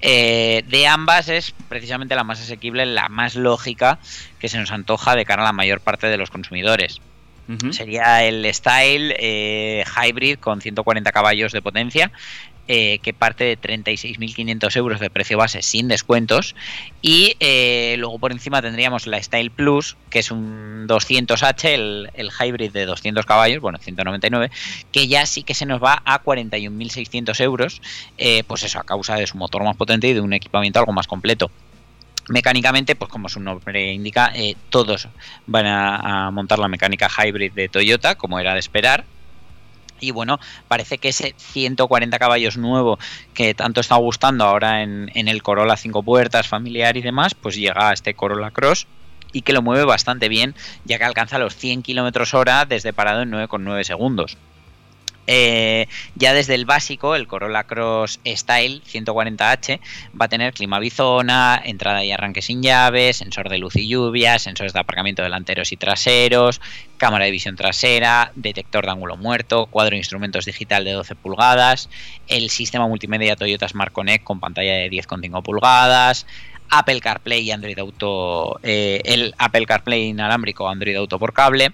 [0.00, 3.98] Eh, de ambas es precisamente la más asequible, la más lógica
[4.38, 7.00] que se nos antoja de cara a la mayor parte de los consumidores.
[7.70, 12.10] Sería el Style eh, Hybrid con 140 caballos de potencia,
[12.68, 16.56] eh, que parte de 36.500 euros de precio base sin descuentos.
[17.02, 22.30] Y eh, luego por encima tendríamos la Style Plus, que es un 200H, el, el
[22.30, 24.50] Hybrid de 200 caballos, bueno, 199,
[24.90, 27.80] que ya sí que se nos va a 41.600 euros,
[28.46, 31.06] pues eso, a causa de su motor más potente y de un equipamiento algo más
[31.06, 31.50] completo.
[32.28, 35.08] Mecánicamente, pues como su nombre indica, eh, todos
[35.46, 39.04] van a, montar la mecánica hybrid de Toyota, como era de esperar.
[40.00, 42.98] Y bueno, parece que ese 140 caballos nuevo
[43.32, 47.90] que tanto está gustando ahora en, el Corolla 5 puertas, familiar y demás, pues llega
[47.90, 48.86] a este Corolla Cross
[49.32, 50.54] y que lo mueve bastante bien,
[50.84, 54.36] ya que alcanza los 100 kilómetros hora desde parado en 9,9 segundos.
[55.26, 59.80] Eh, ya desde el básico, el Corolla Cross Style 140H
[60.20, 64.38] va a tener clima bizona, entrada y arranque sin llaves, sensor de luz y lluvia,
[64.38, 66.60] sensores de aparcamiento delanteros y traseros,
[66.96, 71.88] cámara de visión trasera, detector de ángulo muerto, cuadro de instrumentos digital de 12 pulgadas,
[72.28, 76.26] el sistema multimedia Toyota Smart Connect con pantalla de 10,5 pulgadas,
[76.70, 81.72] Apple CarPlay y Android Auto, eh, el Apple CarPlay inalámbrico Android Auto por cable.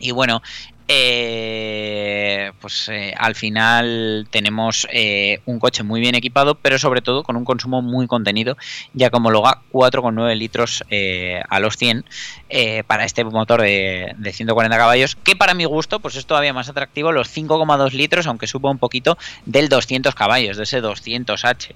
[0.00, 0.42] Y bueno,
[0.88, 7.22] eh, pues eh, al final tenemos eh, un coche muy bien equipado, pero sobre todo
[7.22, 8.56] con un consumo muy contenido,
[8.94, 12.04] ya como loga 4,9 litros eh, a los 100
[12.50, 16.54] eh, para este motor de, de 140 caballos, que para mi gusto pues es todavía
[16.54, 21.74] más atractivo los 5,2 litros, aunque suba un poquito del 200 caballos, de ese 200H.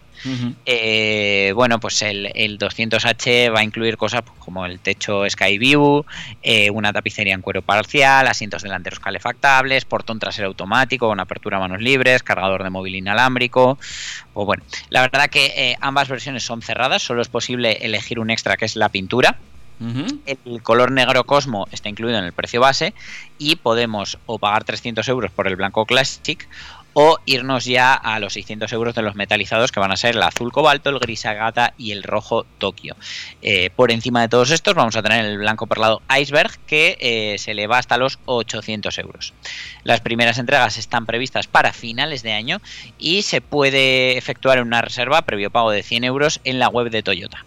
[0.65, 6.07] Eh, bueno, pues el, el 200H va a incluir cosas pues, como el techo Skyview,
[6.43, 11.61] eh, una tapicería en cuero parcial, asientos delanteros calefactables, portón trasero automático con apertura a
[11.61, 13.79] manos libres, cargador de móvil inalámbrico.
[14.33, 18.57] Pues bueno, la verdad que ambas versiones son cerradas, solo es posible elegir un extra
[18.57, 19.37] que es la pintura.
[20.27, 22.95] El color negro Cosmo está incluido en el precio base
[23.39, 26.49] y podemos o pagar 300 euros por el blanco Classic
[26.95, 30.23] o irnos ya a los 600 euros de los metalizados que van a ser el
[30.23, 32.97] azul cobalto, el gris agata y el rojo Tokio.
[33.41, 37.39] Eh, por encima de todos estos vamos a tener el blanco perlado Iceberg que eh,
[37.39, 39.33] se le va hasta los 800 euros.
[39.85, 42.61] Las primeras entregas están previstas para finales de año
[42.99, 47.03] y se puede efectuar una reserva previo pago de 100 euros en la web de
[47.03, 47.45] Toyota.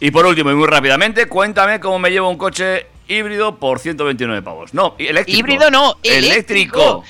[0.00, 4.42] Y por último, y muy rápidamente, cuéntame cómo me llevo un coche híbrido por 129
[4.42, 4.74] pavos.
[4.74, 5.38] No, eléctrico.
[5.38, 7.04] Híbrido no, eléctrico.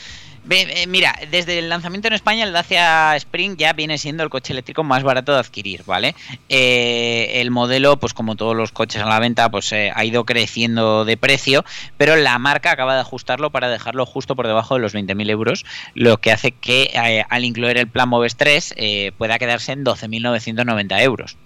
[0.89, 4.83] Mira, desde el lanzamiento en España, el Dacia Spring ya viene siendo el coche eléctrico
[4.83, 6.17] más barato de adquirir, ¿vale?
[6.49, 10.25] Eh, el modelo, pues como todos los coches a la venta, pues eh, ha ido
[10.25, 11.65] creciendo de precio,
[11.97, 15.65] pero la marca acaba de ajustarlo para dejarlo justo por debajo de los 20.000 euros,
[15.95, 19.85] lo que hace que eh, al incluir el plan Moves 3 eh, pueda quedarse en
[19.85, 21.37] 12.990 euros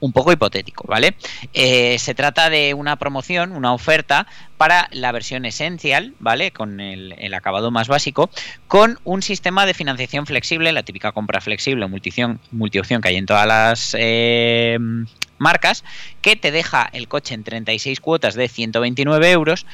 [0.00, 1.14] un poco hipotético, ¿vale?
[1.54, 4.26] Eh, se trata de una promoción, una oferta
[4.56, 6.50] para la versión Essential, ¿vale?
[6.50, 8.30] Con el, el acabado más básico,
[8.66, 13.26] con un sistema de financiación flexible, la típica compra flexible, multiopción, multiopción que hay en
[13.26, 14.78] todas las eh,
[15.38, 15.84] marcas,
[16.20, 19.66] que te deja el coche en 36 cuotas de 129 euros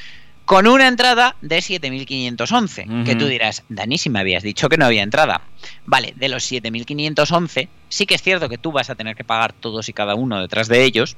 [0.45, 3.05] con una entrada de 7.511.
[3.05, 3.19] Que Ujú.
[3.19, 5.41] tú dirás, Dani, si me habías dicho que no había entrada.
[5.87, 9.53] Vale, de los 7.511, sí que es cierto que tú vas a tener que pagar
[9.53, 11.17] todos y cada uno detrás de ellos,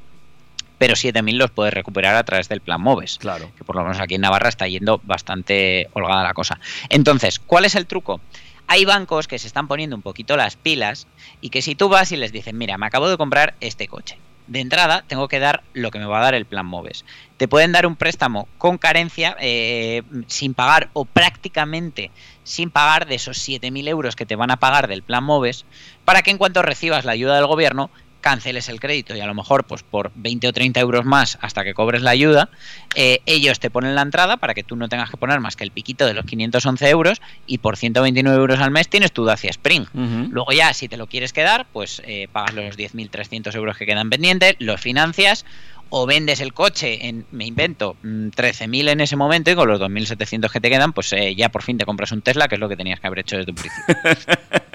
[0.78, 3.18] pero 7.000 los puedes recuperar a través del plan Moves.
[3.18, 3.50] Claro.
[3.56, 6.60] Que por lo menos aquí en Navarra está yendo bastante holgada la cosa.
[6.88, 8.20] Entonces, ¿cuál es el truco?
[8.68, 11.06] Hay bancos que se están poniendo un poquito las pilas
[11.40, 14.18] y que si tú vas y les dices, mira, me acabo de comprar este coche.
[14.46, 17.04] De entrada tengo que dar lo que me va a dar el plan Moves.
[17.36, 22.10] Te pueden dar un préstamo con carencia, eh, sin pagar o prácticamente
[22.44, 25.64] sin pagar de esos 7.000 euros que te van a pagar del plan Moves,
[26.04, 27.90] para que en cuanto recibas la ayuda del gobierno
[28.26, 31.62] canceles el crédito y a lo mejor pues por 20 o 30 euros más hasta
[31.62, 32.48] que cobres la ayuda,
[32.96, 35.62] eh, ellos te ponen la entrada para que tú no tengas que poner más que
[35.62, 39.50] el piquito de los 511 euros y por 129 euros al mes tienes tu Dacia
[39.50, 39.84] Spring.
[40.32, 44.10] Luego ya, si te lo quieres quedar, pues eh, pagas los 10.300 euros que quedan
[44.10, 45.44] pendientes, los financias
[45.88, 49.80] o vendes el coche en, me invento, mm, 13.000 en ese momento y con los
[49.80, 52.60] 2.700 que te quedan, pues eh, ya por fin te compras un Tesla, que es
[52.60, 53.94] lo que tenías que haber hecho desde un principio.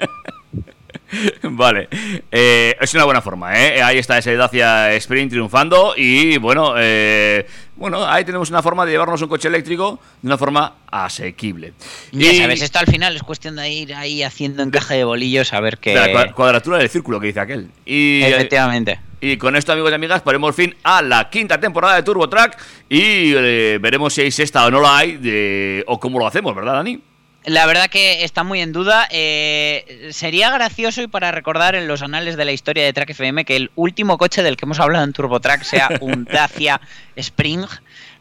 [1.42, 1.88] Vale,
[2.30, 3.82] Eh, es una buena forma, ¿eh?
[3.82, 7.46] Ahí está ese Dacia Sprint triunfando y bueno, eh,
[7.76, 11.74] bueno, ahí tenemos una forma de llevarnos un coche eléctrico de una forma asequible.
[12.12, 15.52] Ya Y- sabes, esto al final es cuestión de ir ahí haciendo encaje de bolillos
[15.52, 15.94] a ver qué...
[15.94, 17.68] la cua- cuadratura del círculo que dice aquel.
[17.84, 19.00] Y, Efectivamente.
[19.20, 22.58] Y con esto, amigos y amigas, ponemos fin a la quinta temporada de Turbo Track
[22.88, 26.54] y eh, veremos si hay sexta o no la hay de, o cómo lo hacemos,
[26.56, 27.00] ¿verdad, Dani?
[27.44, 29.08] La verdad que está muy en duda.
[29.10, 33.44] Eh, sería gracioso y para recordar en los anales de la historia de Track FM
[33.44, 36.80] que el último coche del que hemos hablado en TurboTrack sea un Dacia
[37.16, 37.66] Spring.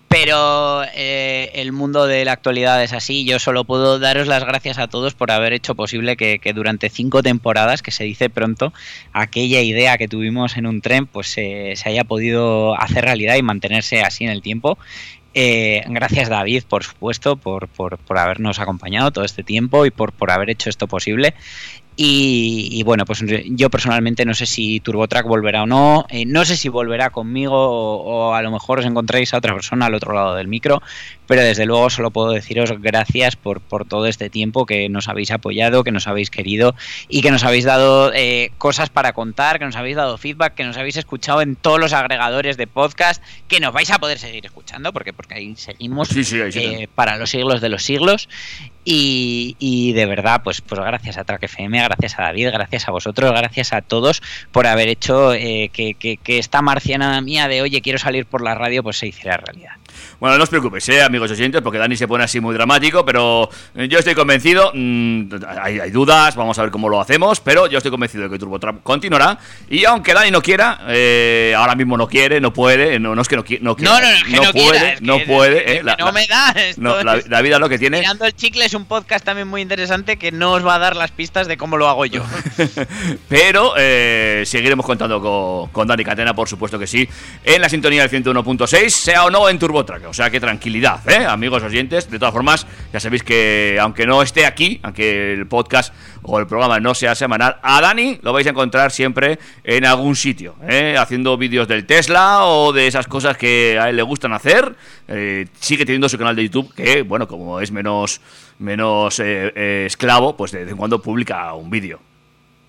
[0.08, 3.24] Pero eh, el mundo de la actualidad es así.
[3.24, 6.90] Yo solo puedo daros las gracias a todos por haber hecho posible que, que durante
[6.90, 8.74] cinco temporadas, que se dice pronto,
[9.14, 13.42] aquella idea que tuvimos en un tren, pues eh, se haya podido hacer realidad y
[13.42, 14.78] mantenerse así en el tiempo.
[15.34, 20.12] Eh, gracias David, por supuesto, por, por, por habernos acompañado todo este tiempo y por,
[20.12, 21.34] por haber hecho esto posible.
[21.98, 26.46] Y, y bueno, pues yo personalmente no sé si TurboTrack volverá o no, eh, no
[26.46, 29.94] sé si volverá conmigo o, o a lo mejor os encontréis a otra persona al
[29.94, 30.82] otro lado del micro,
[31.28, 35.32] pero desde luego solo puedo deciros gracias por, por todo este tiempo que nos habéis
[35.32, 36.76] apoyado, que nos habéis querido
[37.10, 40.64] y que nos habéis dado eh, cosas para contar, que nos habéis dado feedback, que
[40.64, 44.46] nos habéis escuchado en todos los agregadores de podcast, que nos vais a poder seguir
[44.46, 46.60] escuchando, porque, porque ahí seguimos Sí, sí, ahí sí.
[46.60, 48.30] eh, para los siglos de los siglos.
[48.84, 52.92] Y, y de verdad, pues, pues gracias a Track FM, gracias a David, gracias a
[52.92, 57.62] vosotros, gracias a todos por haber hecho eh, que, que- que esta marciana mía de
[57.62, 59.74] oye, quiero salir por la radio, pues se hiciera realidad.
[60.20, 63.50] Bueno, no os preocupéis, eh, amigos oyentes, porque Dani se pone así muy dramático, pero
[63.76, 65.24] eh, yo estoy convencido, mm,
[65.62, 68.38] hay, hay dudas, vamos a ver cómo lo hacemos, pero yo estoy convencido de que
[68.40, 69.38] Turbo Trap continuará,
[69.70, 73.28] y aunque Dani no quiera, eh, ahora mismo no quiere, no puede, no, no es
[73.28, 75.26] que no, no quiera, No, no, no, es que no puede, quiera, es no que-
[75.26, 76.50] puede, eh, la, no me da.
[76.52, 78.00] esto no, la, la vida es lo que tiene.
[78.00, 80.96] Tirando el chicle es un podcast también muy interesante que no os va a dar
[80.96, 82.24] las pistas de cómo lo hago yo.
[83.30, 87.08] Pero eh, seguiremos contando con, con Dani Catena, por supuesto que sí,
[87.44, 90.10] en la sintonía del 101.6, sea o no en TurboTrack.
[90.10, 91.26] O sea que tranquilidad, ¿eh?
[91.26, 92.10] amigos oyentes.
[92.10, 96.48] De todas formas, ya sabéis que aunque no esté aquí, aunque el podcast o el
[96.48, 100.96] programa no sea semanal, a Dani lo vais a encontrar siempre en algún sitio, ¿eh?
[100.98, 104.76] haciendo vídeos del Tesla o de esas cosas que a él le gustan hacer.
[105.08, 108.22] Eh, sigue teniendo su canal de YouTube, que, bueno, como es menos,
[108.60, 112.11] menos eh, esclavo, pues de vez en cuando publica un vídeo.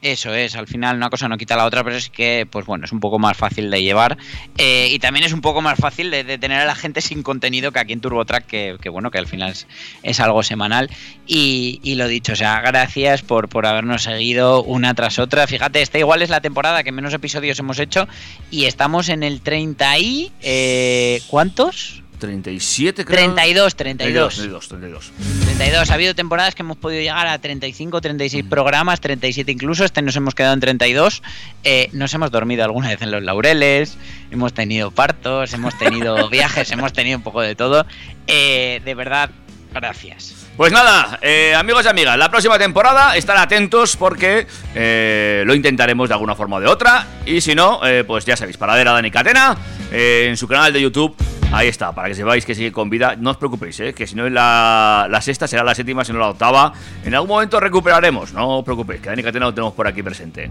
[0.03, 2.85] Eso es, al final una cosa no quita la otra, pero es que, pues bueno,
[2.85, 4.19] es un poco más fácil de llevar.
[4.59, 7.71] eh, y también es un poco más fácil de, tener a la gente sin contenido
[7.71, 9.69] que aquí en TurboTrack, que, que bueno, que al final es,
[10.03, 10.91] es algo semanal.
[11.25, 15.47] Y, y lo dicho, o sea, gracias por, por habernos seguido una tras otra.
[15.47, 18.09] Fíjate, esta igual es la temporada que menos episodios hemos hecho
[18.51, 20.33] y estamos en el 30 y...
[20.43, 22.02] eh, ¿Cuántos?
[22.23, 23.35] 37 creo.
[23.35, 24.35] 32, 32.
[24.37, 25.13] 32, 32.
[25.45, 25.91] 32.
[25.91, 29.85] Ha habido temporadas que hemos podido llegar a 35, 36 programas, 37 incluso.
[29.85, 31.21] Este nos hemos quedado en 32.
[31.65, 33.99] Eh, nos hemos dormido alguna vez en los laureles.
[34.31, 37.87] Hemos tenido partos, hemos tenido viajes, hemos tenido un poco de todo.
[38.29, 39.31] Eh, de verdad,
[39.75, 40.42] gracias.
[40.57, 46.09] Pues nada, eh, amigos y amigas, la próxima temporada estar atentos porque eh, lo intentaremos
[46.09, 47.07] de alguna forma o de otra.
[47.25, 49.57] Y si no, eh, pues ya sabéis, para ver a Dani Catena
[49.91, 51.17] en su canal de YouTube.
[51.53, 53.15] Ahí está, para que sepáis que sigue con vida.
[53.17, 56.13] No os preocupéis, eh, que si no es la, la sexta, será la séptima, si
[56.13, 56.73] no la octava.
[57.05, 60.51] En algún momento recuperaremos, no os preocupéis, que Dani Catena lo tenemos por aquí presente.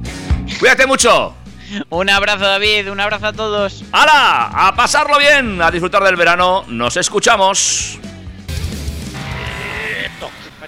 [0.59, 1.33] Cuídate mucho.
[1.89, 2.91] Un abrazo, David.
[2.91, 3.83] Un abrazo a todos.
[3.91, 4.51] ¡Hala!
[4.53, 6.65] A pasarlo bien, a disfrutar del verano.
[6.67, 8.00] Nos escuchamos.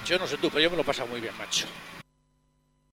[0.04, 1.66] Yo no sé tú, pero yo me lo he pasado muy bien, macho.